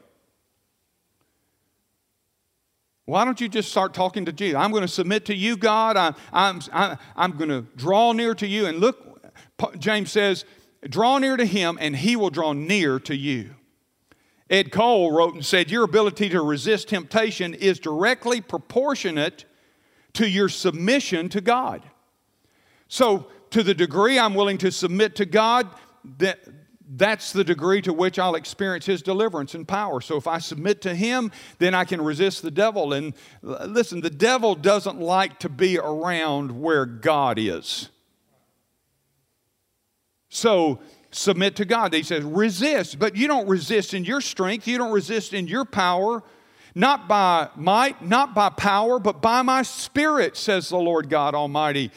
[3.07, 4.57] Why don't you just start talking to Jesus?
[4.57, 5.95] I'm going to submit to you, God.
[5.95, 8.65] I, I'm, I, I'm going to draw near to you.
[8.65, 9.33] And look,
[9.79, 10.43] James says,
[10.83, 13.55] draw near to him and he will draw near to you.
[14.49, 19.45] Ed Cole wrote and said, Your ability to resist temptation is directly proportionate
[20.13, 21.83] to your submission to God.
[22.89, 25.69] So, to the degree I'm willing to submit to God,
[26.17, 26.39] that,
[26.89, 29.99] that's the degree to which I'll experience His deliverance and power.
[29.99, 32.93] So if I submit to Him, then I can resist the devil.
[32.93, 37.89] And listen, the devil doesn't like to be around where God is.
[40.29, 40.79] So
[41.11, 41.93] submit to God.
[41.93, 45.65] He says, resist, but you don't resist in your strength, you don't resist in your
[45.65, 46.23] power.
[46.75, 51.91] Not by might, not by power, but by my spirit, says the Lord God Almighty.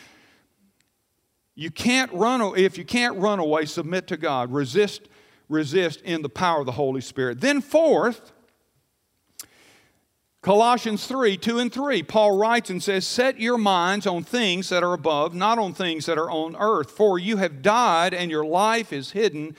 [1.61, 4.51] You can't run, if you can't run away, submit to God.
[4.51, 5.03] Resist,
[5.51, 7.43] resist in the power of the Holy Spirit.
[7.43, 8.33] Then, fourth,
[10.41, 14.83] Colossians 3 2 and 3, Paul writes and says, Set your minds on things that
[14.83, 18.47] are above, not on things that are on earth, for you have died and your
[18.47, 19.55] life is hidden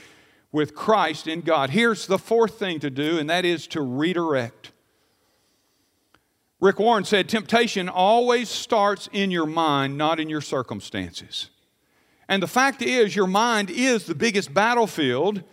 [0.52, 1.70] with Christ in God.
[1.70, 4.72] Here's the fourth thing to do, and that is to redirect.
[6.60, 11.52] Rick Warren said, Temptation always starts in your mind, not in your circumstances.
[12.32, 15.44] And the fact is, your mind is the biggest battlefield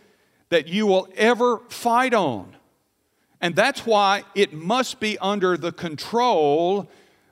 [0.50, 2.54] that you will ever fight on.
[3.40, 6.88] And that's why it must be under the control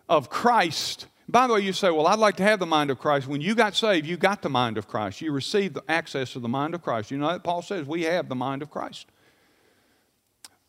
[0.08, 1.06] of Christ.
[1.28, 3.28] By the way, you say, Well, I'd like to have the mind of Christ.
[3.28, 5.20] When you got saved, you got the mind of Christ.
[5.20, 7.12] You received the access to the mind of Christ.
[7.12, 9.06] You know that Paul says we have the mind of Christ.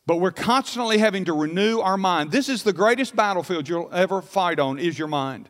[0.06, 2.30] But we're constantly having to renew our mind.
[2.30, 5.48] This is the greatest battlefield you'll ever fight on, is your mind.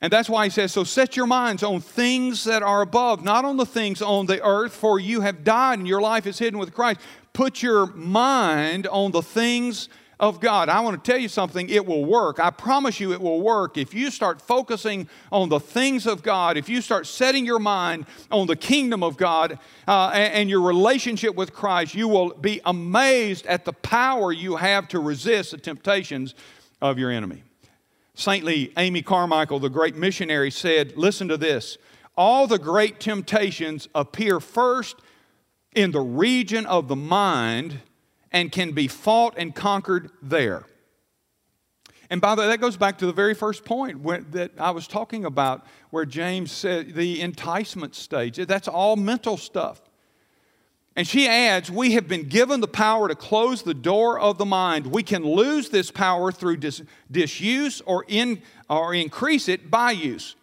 [0.00, 3.44] And that's why he says, So set your minds on things that are above, not
[3.44, 6.58] on the things on the earth, for you have died and your life is hidden
[6.58, 7.00] with Christ.
[7.32, 9.88] Put your mind on the things
[10.20, 10.68] of God.
[10.68, 12.40] I want to tell you something, it will work.
[12.40, 13.76] I promise you it will work.
[13.76, 18.06] If you start focusing on the things of God, if you start setting your mind
[18.30, 22.60] on the kingdom of God uh, and, and your relationship with Christ, you will be
[22.64, 26.34] amazed at the power you have to resist the temptations
[26.80, 27.42] of your enemy.
[28.18, 31.78] Saintly Amy Carmichael, the great missionary, said, Listen to this.
[32.16, 34.96] All the great temptations appear first
[35.72, 37.78] in the region of the mind
[38.32, 40.66] and can be fought and conquered there.
[42.10, 44.72] And by the way, that goes back to the very first point where, that I
[44.72, 48.36] was talking about, where James said the enticement stage.
[48.48, 49.80] That's all mental stuff.
[50.98, 54.44] And she adds, We have been given the power to close the door of the
[54.44, 54.88] mind.
[54.88, 60.34] We can lose this power through dis- disuse or, in, or increase it by use.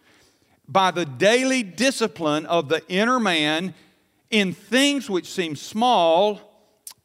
[0.66, 3.74] By the daily discipline of the inner man
[4.30, 6.40] in things which seem small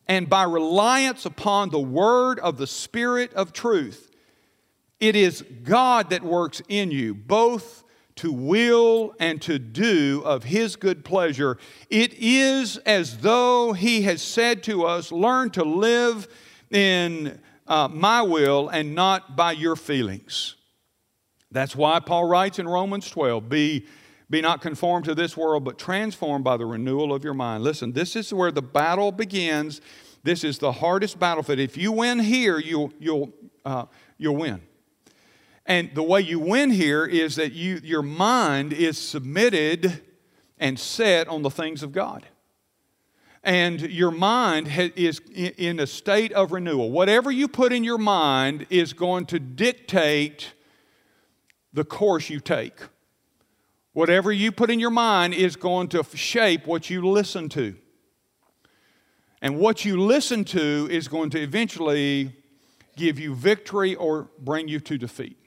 [0.07, 4.09] and by reliance upon the word of the Spirit of truth.
[5.01, 7.83] It is God that works in you, both
[8.21, 11.57] to will and to do of His good pleasure.
[11.89, 16.27] It is as though He has said to us, Learn to live
[16.69, 20.55] in uh, my will and not by your feelings.
[21.49, 23.87] That's why Paul writes in Romans 12 Be
[24.29, 27.63] be not conformed to this world, but transformed by the renewal of your mind.
[27.63, 29.81] Listen, this is where the battle begins.
[30.23, 31.59] This is the hardest battlefield.
[31.59, 33.33] If you win here, you'll, you'll,
[33.65, 33.85] uh,
[34.17, 34.61] you'll win.
[35.65, 40.01] And the way you win here is that you, your mind is submitted
[40.57, 42.25] and set on the things of God.
[43.43, 46.91] And your mind is in a state of renewal.
[46.91, 50.53] Whatever you put in your mind is going to dictate
[51.73, 52.79] the course you take.
[53.93, 57.75] Whatever you put in your mind is going to shape what you listen to.
[59.41, 62.35] And what you listen to is going to eventually
[62.95, 65.40] give you victory or bring you to defeat.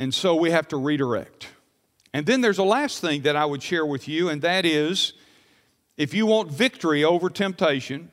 [0.00, 1.46] And so we have to redirect.
[2.12, 5.12] And then there's a last thing that I would share with you, and that is
[5.96, 8.10] if you want victory over temptation,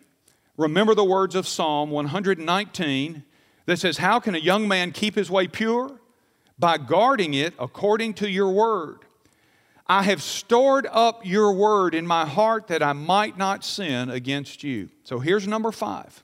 [0.55, 3.23] remember the words of Psalm 119
[3.65, 5.99] that says, How can a young man keep his way pure?
[6.59, 8.99] by guarding it according to your word.
[9.85, 14.63] I have stored up your word in my heart that I might not sin against
[14.63, 14.89] you.
[15.03, 16.23] So here's number five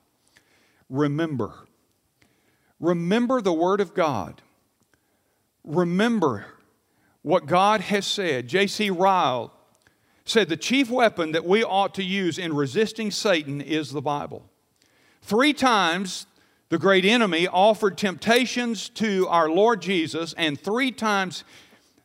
[0.90, 1.54] remember.
[2.80, 4.42] Remember the word of God.
[5.64, 6.46] Remember
[7.22, 8.48] what God has said.
[8.48, 8.90] J.C.
[8.90, 9.52] Ryle
[10.26, 14.44] said the chief weapon that we ought to use in resisting Satan is the Bible.
[15.22, 16.26] Three times
[16.68, 21.44] the great enemy offered temptations to our Lord Jesus, and three times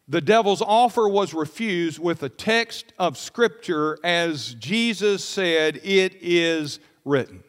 [0.07, 6.80] the devil's offer was refused with a text of Scripture as Jesus said, It is
[7.05, 7.43] written.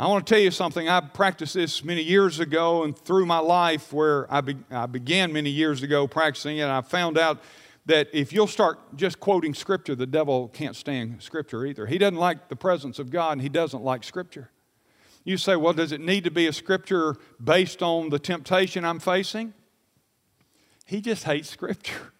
[0.00, 0.88] I want to tell you something.
[0.88, 5.32] I practiced this many years ago and through my life where I, be, I began
[5.32, 6.66] many years ago practicing it.
[6.66, 7.42] I found out
[7.86, 11.84] that if you'll start just quoting Scripture, the devil can't stand Scripture either.
[11.84, 14.52] He doesn't like the presence of God and he doesn't like Scripture.
[15.24, 19.00] You say, well, does it need to be a scripture based on the temptation I'm
[19.00, 19.52] facing?
[20.86, 22.12] He just hates scripture.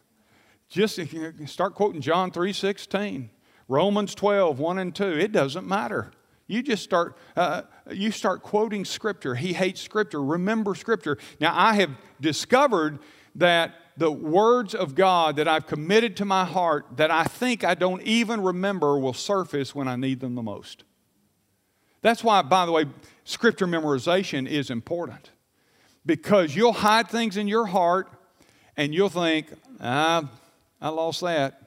[0.70, 1.00] Just
[1.46, 3.30] start quoting John 3:16,
[3.68, 5.04] Romans 12, 1 and 2.
[5.04, 6.12] It doesn't matter.
[6.48, 9.34] You just start, uh, you start quoting scripture.
[9.34, 10.22] He hates scripture.
[10.22, 11.18] Remember scripture.
[11.40, 11.90] Now, I have
[12.20, 12.98] discovered
[13.34, 17.74] that the words of God that I've committed to my heart that I think I
[17.74, 20.84] don't even remember will surface when I need them the most.
[22.00, 22.86] That's why, by the way,
[23.24, 25.30] scripture memorization is important
[26.06, 28.08] because you'll hide things in your heart
[28.76, 30.30] and you'll think, ah,
[30.80, 31.60] I lost that.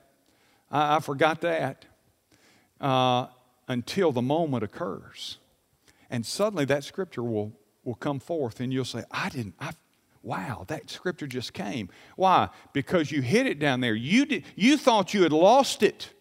[0.71, 1.86] I, I forgot that.
[2.79, 3.27] Uh,
[3.72, 5.38] until the moment occurs.
[6.09, 7.53] And suddenly that scripture will,
[7.84, 9.72] will come forth and you'll say, I didn't, I,
[10.24, 11.89] wow, that scripture just came.
[12.15, 12.49] Why?
[12.74, 13.95] Because you hid it down there.
[13.95, 16.11] You, did, you thought you had lost it.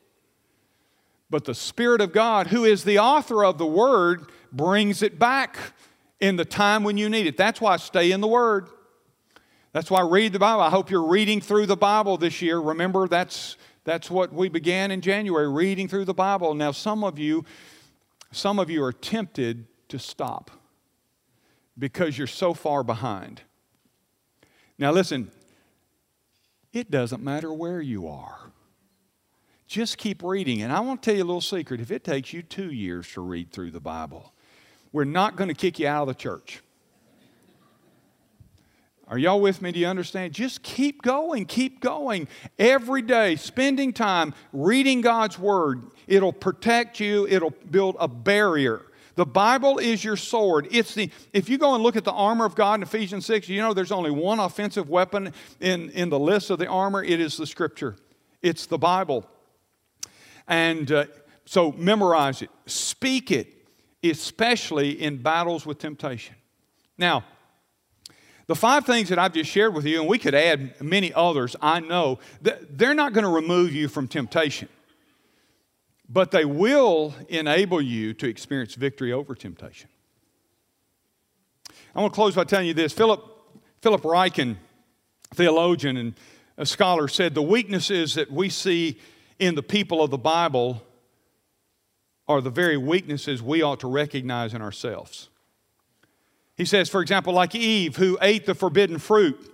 [1.28, 5.56] But the Spirit of God, who is the author of the Word, brings it back
[6.18, 7.36] in the time when you need it.
[7.36, 8.68] That's why I stay in the Word.
[9.72, 10.62] That's why I read the Bible.
[10.62, 12.58] I hope you're reading through the Bible this year.
[12.58, 16.54] Remember, that's, that's what we began in January, reading through the Bible.
[16.54, 17.44] Now, some of you,
[18.30, 20.50] some of you are tempted to stop
[21.78, 23.42] because you're so far behind.
[24.78, 25.30] Now, listen,
[26.72, 28.52] it doesn't matter where you are.
[29.66, 30.62] Just keep reading.
[30.62, 31.80] And I want to tell you a little secret.
[31.80, 34.32] If it takes you two years to read through the Bible,
[34.92, 36.60] we're not going to kick you out of the church.
[39.10, 39.72] Are y'all with me?
[39.72, 40.32] Do you understand?
[40.32, 42.28] Just keep going, keep going.
[42.60, 45.82] Every day, spending time reading God's Word.
[46.06, 48.82] It'll protect you, it'll build a barrier.
[49.16, 50.68] The Bible is your sword.
[50.70, 53.48] It's the, if you go and look at the armor of God in Ephesians 6,
[53.48, 57.02] you know there's only one offensive weapon in, in the list of the armor.
[57.02, 57.96] It is the Scripture,
[58.42, 59.28] it's the Bible.
[60.46, 61.06] And uh,
[61.46, 63.48] so memorize it, speak it,
[64.04, 66.36] especially in battles with temptation.
[66.96, 67.24] Now,
[68.50, 71.54] the five things that I've just shared with you, and we could add many others,
[71.62, 74.68] I know, they're not going to remove you from temptation,
[76.08, 79.88] but they will enable you to experience victory over temptation.
[81.94, 82.92] I want to close by telling you this.
[82.92, 83.22] Philip,
[83.82, 84.56] Philip Ryken,
[85.32, 86.14] theologian and
[86.56, 88.98] a scholar, said the weaknesses that we see
[89.38, 90.82] in the people of the Bible
[92.26, 95.28] are the very weaknesses we ought to recognize in ourselves.
[96.60, 99.50] He says, for example, like Eve, who ate the forbidden fruit,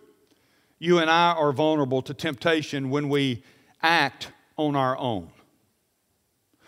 [0.81, 3.45] you and I are vulnerable to temptation when we
[3.81, 5.31] act on our own.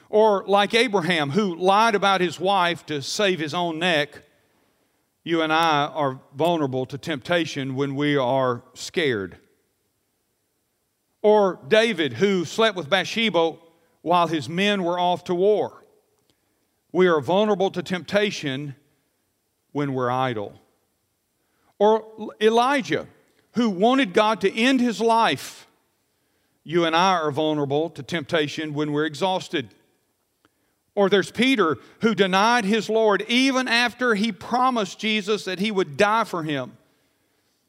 [0.08, 4.22] Or like Abraham, who lied about his wife to save his own neck,
[5.24, 9.38] you and I are vulnerable to temptation when we are scared.
[11.20, 13.56] Or David, who slept with Bathsheba
[14.02, 15.82] while his men were off to war.
[16.92, 18.76] We are vulnerable to temptation
[19.78, 20.52] when we're idle.
[21.78, 23.06] Or Elijah,
[23.52, 25.68] who wanted God to end his life.
[26.64, 29.68] You and I are vulnerable to temptation when we're exhausted.
[30.96, 35.96] Or there's Peter, who denied his Lord even after he promised Jesus that he would
[35.96, 36.76] die for him.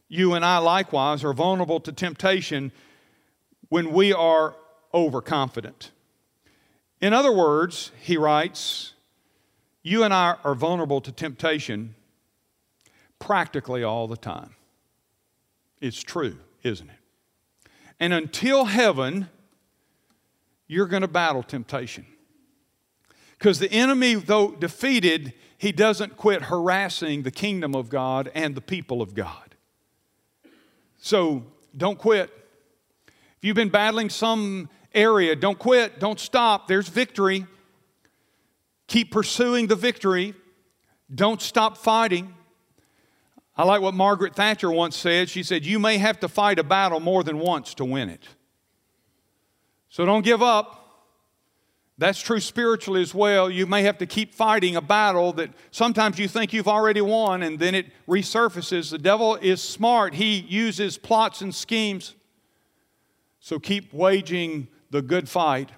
[0.08, 2.72] You and I likewise are vulnerable to temptation
[3.68, 4.56] when we are
[4.96, 5.92] overconfident.
[7.02, 8.94] In other words, he writes,
[9.84, 11.94] you and I are vulnerable to temptation
[13.20, 14.56] practically all the time.
[15.82, 16.96] It's true, isn't it?
[18.00, 19.30] And until heaven,
[20.68, 22.06] you're going to battle temptation.
[23.38, 28.62] Because the enemy, though defeated, he doesn't quit harassing the kingdom of God and the
[28.62, 29.56] people of God.
[30.98, 31.44] So
[31.76, 32.30] don't quit.
[33.08, 36.68] If you've been battling some area, don't quit, don't stop.
[36.68, 37.46] There's victory.
[38.88, 40.34] Keep pursuing the victory.
[41.14, 42.34] Don't stop fighting.
[43.60, 45.28] I like what Margaret Thatcher once said.
[45.28, 48.24] She said, You may have to fight a battle more than once to win it.
[49.90, 50.78] So don't give up.
[51.98, 53.50] That's true spiritually as well.
[53.50, 57.44] You may have to keep fighting a battle that sometimes you think you've already won
[57.44, 58.92] and then it resurfaces.
[58.92, 62.16] The devil is smart, he uses plots and schemes.
[63.42, 65.72] So keep waging the good fight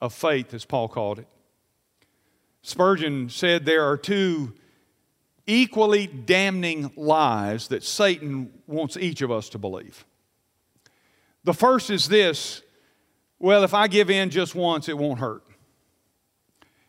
[0.00, 1.26] of faith, as Paul called it.
[2.62, 4.52] Spurgeon said there are two
[5.46, 10.04] equally damning lies that Satan wants each of us to believe.
[11.44, 12.62] The first is this
[13.38, 15.42] well, if I give in just once, it won't hurt.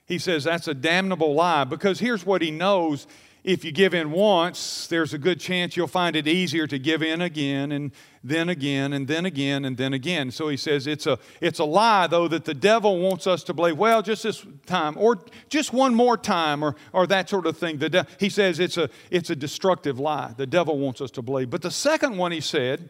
[0.05, 3.05] He says that's a damnable lie because here's what he knows
[3.47, 7.01] if you give in once, there's a good chance you'll find it easier to give
[7.01, 10.31] in again and then again and then again and then again.
[10.31, 13.53] So he says it's a, it's a lie, though, that the devil wants us to
[13.53, 17.57] believe, well, just this time or just one more time or, or that sort of
[17.57, 17.77] thing.
[17.77, 20.33] The de- he says it's a, it's a destructive lie.
[20.35, 21.49] The devil wants us to believe.
[21.49, 22.89] But the second one he said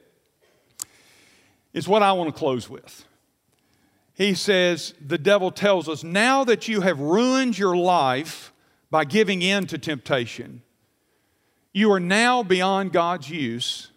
[1.72, 3.06] is what I want to close with.
[4.16, 8.52] He says, the devil tells us, now that you have ruined your life,
[8.90, 10.62] by giving in to temptation,
[11.74, 13.92] you are now beyond God's use,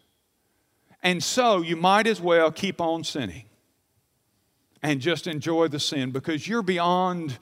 [1.03, 3.45] and so you might as well keep on sinning
[4.83, 7.39] and just enjoy the sin because you're beyond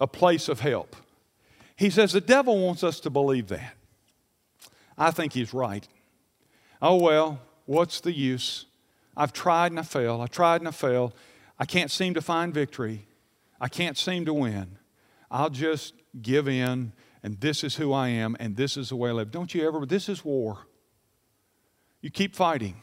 [0.00, 0.96] a place of help.
[1.76, 3.74] He says the devil wants us to believe that.
[4.98, 5.86] I think he's right.
[6.82, 8.66] Oh, well, what's the use?
[9.16, 10.20] I've tried and I failed.
[10.20, 11.14] I tried and I failed.
[11.58, 13.06] I can't seem to find victory.
[13.60, 14.78] I can't seem to win.
[15.30, 16.92] I'll just give in,
[17.22, 19.30] and this is who I am, and this is the way I live.
[19.30, 20.66] Don't you ever, this is war.
[22.00, 22.82] You keep fighting.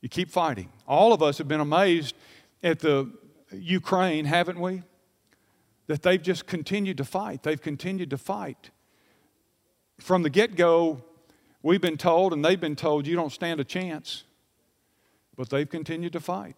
[0.00, 0.70] You keep fighting.
[0.86, 2.14] All of us have been amazed
[2.62, 3.10] at the
[3.52, 4.82] Ukraine, haven't we?
[5.86, 7.42] That they've just continued to fight.
[7.42, 8.70] They've continued to fight.
[9.98, 11.02] From the get go,
[11.62, 14.24] we've been told, and they've been told, you don't stand a chance.
[15.36, 16.56] But they've continued to fight.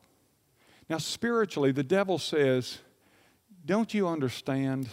[0.88, 2.78] Now, spiritually, the devil says,
[3.64, 4.88] Don't you understand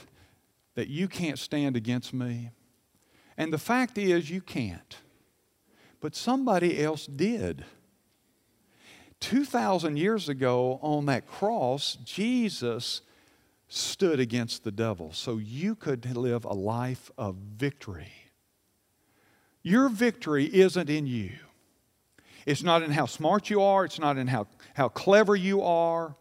[0.82, 2.50] that you can't stand against me.
[3.38, 4.98] And the fact is, you can't.
[6.00, 7.64] But somebody else did.
[9.20, 13.02] 2,000 years ago on that cross, Jesus
[13.68, 18.12] stood against the devil so you could live a life of victory.
[19.62, 21.34] Your victory isn't in you,
[22.48, 23.86] It's not in how smart you are.
[23.86, 26.16] It's not in how, how clever you are.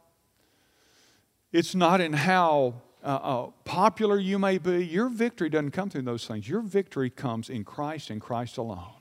[1.50, 4.84] It's not in how uh, uh, popular you may be.
[4.84, 6.48] Your victory doesn't come through those things.
[6.48, 9.00] Your victory comes in Christ and Christ alone.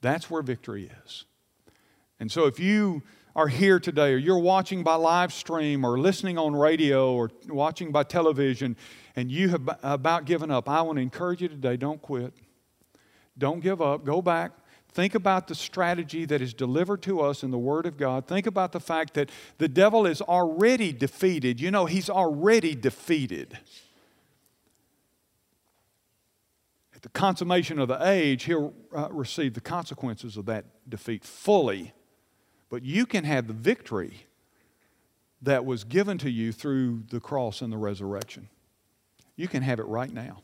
[0.00, 1.24] That's where victory is.
[2.20, 3.02] And so if you
[3.36, 7.92] are here today, or you're watching by live stream, or listening on radio, or watching
[7.92, 8.76] by television,
[9.14, 12.34] and you have about given up, I want to encourage you today don't quit.
[13.36, 14.04] Don't give up.
[14.04, 14.52] Go back.
[14.98, 18.26] Think about the strategy that is delivered to us in the Word of God.
[18.26, 21.60] Think about the fact that the devil is already defeated.
[21.60, 23.60] You know, he's already defeated.
[26.96, 31.92] At the consummation of the age, he'll uh, receive the consequences of that defeat fully.
[32.68, 34.26] But you can have the victory
[35.40, 38.48] that was given to you through the cross and the resurrection.
[39.36, 40.42] You can have it right now.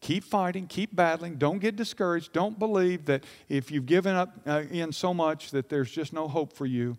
[0.00, 1.36] Keep fighting, keep battling.
[1.36, 2.32] Don't get discouraged.
[2.32, 6.28] Don't believe that if you've given up uh, in so much that there's just no
[6.28, 6.96] hope for you.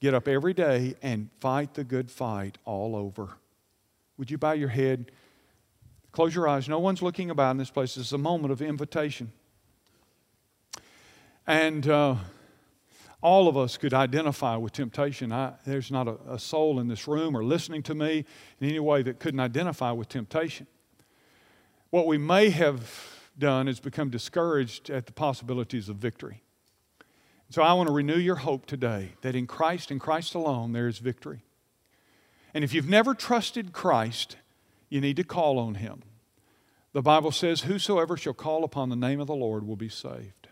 [0.00, 3.30] Get up every day and fight the good fight all over.
[4.18, 5.12] Would you bow your head?
[6.12, 6.68] Close your eyes.
[6.68, 7.96] No one's looking about in this place.
[7.96, 9.32] It's a moment of invitation.
[11.46, 12.16] And uh,
[13.22, 15.32] all of us could identify with temptation.
[15.32, 18.26] I, there's not a, a soul in this room or listening to me
[18.60, 20.66] in any way that couldn't identify with temptation.
[21.94, 22.90] What we may have
[23.38, 26.42] done is become discouraged at the possibilities of victory.
[27.50, 30.88] So I want to renew your hope today that in Christ and Christ alone there
[30.88, 31.44] is victory.
[32.52, 34.38] And if you've never trusted Christ,
[34.88, 36.02] you need to call on him.
[36.94, 40.48] The Bible says, Whosoever shall call upon the name of the Lord will be saved.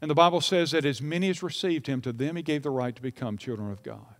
[0.00, 2.70] And the Bible says that as many as received him, to them he gave the
[2.70, 4.15] right to become children of God.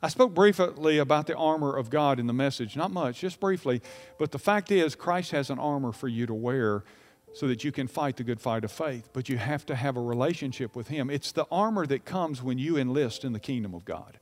[0.00, 3.82] I spoke briefly about the armor of God in the message, not much, just briefly.
[4.18, 6.84] But the fact is, Christ has an armor for you to wear
[7.34, 9.10] so that you can fight the good fight of faith.
[9.12, 11.10] But you have to have a relationship with Him.
[11.10, 14.20] It's the armor that comes when you enlist in the kingdom of God.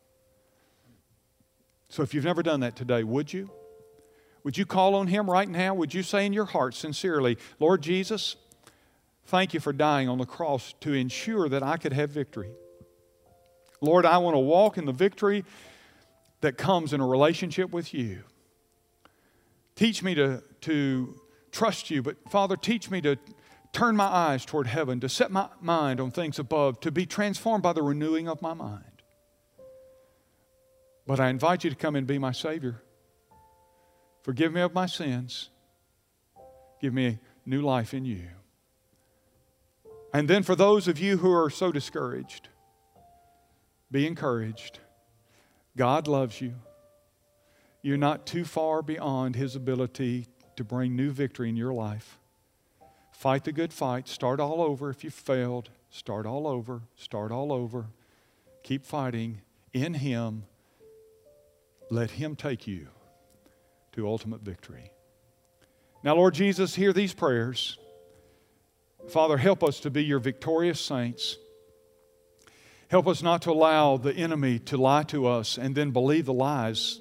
[1.88, 3.50] So if you've never done that today, would you?
[4.44, 5.74] Would you call on Him right now?
[5.74, 8.36] Would you say in your heart sincerely, Lord Jesus,
[9.26, 12.50] thank you for dying on the cross to ensure that I could have victory?
[13.80, 15.44] Lord, I want to walk in the victory
[16.40, 18.22] that comes in a relationship with you.
[19.74, 21.20] Teach me to, to
[21.52, 23.16] trust you, but Father, teach me to
[23.72, 27.62] turn my eyes toward heaven, to set my mind on things above, to be transformed
[27.62, 28.84] by the renewing of my mind.
[31.06, 32.82] But I invite you to come and be my Savior.
[34.22, 35.50] Forgive me of my sins.
[36.80, 38.28] Give me new life in you.
[40.12, 42.48] And then for those of you who are so discouraged,
[43.90, 44.80] be encouraged.
[45.76, 46.54] God loves you.
[47.82, 50.26] You're not too far beyond His ability
[50.56, 52.18] to bring new victory in your life.
[53.12, 54.08] Fight the good fight.
[54.08, 55.70] Start all over if you failed.
[55.90, 56.82] Start all over.
[56.96, 57.86] Start all over.
[58.62, 59.40] Keep fighting
[59.72, 60.44] in Him.
[61.90, 62.88] Let Him take you
[63.92, 64.90] to ultimate victory.
[66.02, 67.78] Now, Lord Jesus, hear these prayers.
[69.08, 71.38] Father, help us to be your victorious saints.
[72.88, 76.32] Help us not to allow the enemy to lie to us and then believe the
[76.32, 77.00] lies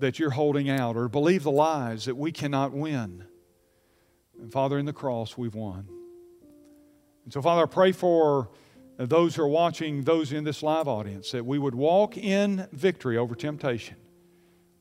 [0.00, 3.24] that you're holding out or believe the lies that we cannot win.
[4.40, 5.88] And Father, in the cross, we've won.
[7.24, 8.50] And so, Father, I pray for
[8.98, 13.16] those who are watching, those in this live audience, that we would walk in victory
[13.16, 13.96] over temptation.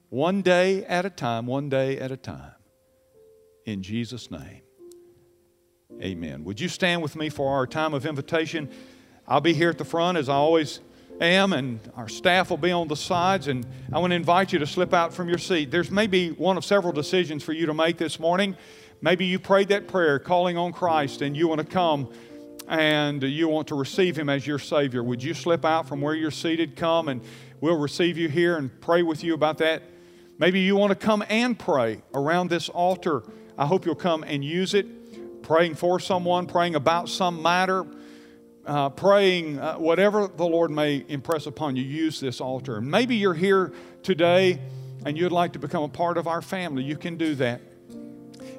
[0.10, 2.52] One day at a time, one day at a time.
[3.66, 4.62] In Jesus' name,
[6.02, 6.44] amen.
[6.44, 8.70] Would you stand with me for our time of invitation?
[9.28, 10.82] I'll be here at the front as I always
[11.22, 13.48] am, and our staff will be on the sides.
[13.48, 15.72] And I want to invite you to slip out from your seat.
[15.72, 18.58] There's maybe one of several decisions for you to make this morning.
[19.02, 22.10] Maybe you prayed that prayer, calling on Christ, and you want to come
[22.68, 25.04] and you want to receive Him as your Savior.
[25.04, 26.76] Would you slip out from where you're seated?
[26.76, 27.22] Come and
[27.62, 29.84] we'll receive you here and pray with you about that.
[30.38, 33.24] Maybe you want to come and pray around this altar.
[33.58, 37.86] I hope you'll come and use it, praying for someone, praying about some matter
[38.66, 42.82] uh, praying, uh, whatever the Lord may impress upon you, use this altar.
[42.82, 44.60] Maybe you're here today
[45.06, 46.84] and you'd like to become a part of our family.
[46.84, 47.62] You can do that.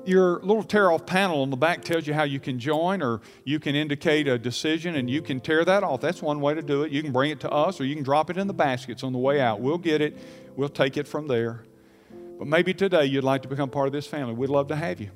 [0.05, 3.23] Your little tear off panel on the back tells you how you can join, or
[3.45, 6.03] you can indicate a decision and you can tear that off.
[6.03, 6.93] That's one way to do it.
[6.93, 9.15] You can bring it to us, or you can drop it in the baskets on
[9.15, 9.61] the way out.
[9.61, 10.19] We'll get it,
[10.57, 11.65] we'll take it from there.
[12.39, 14.35] But maybe today you'd like to become part of this family.
[14.35, 15.11] We'd love to have you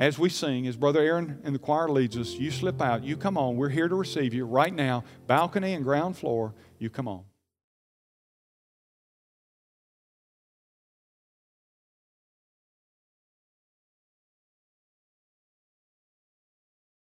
[0.00, 3.18] as we sing, as Brother Aaron and the choir leads us, you slip out, you
[3.18, 3.56] come on.
[3.56, 6.54] We're here to receive you right now, balcony and ground floor.
[6.78, 7.24] You come on.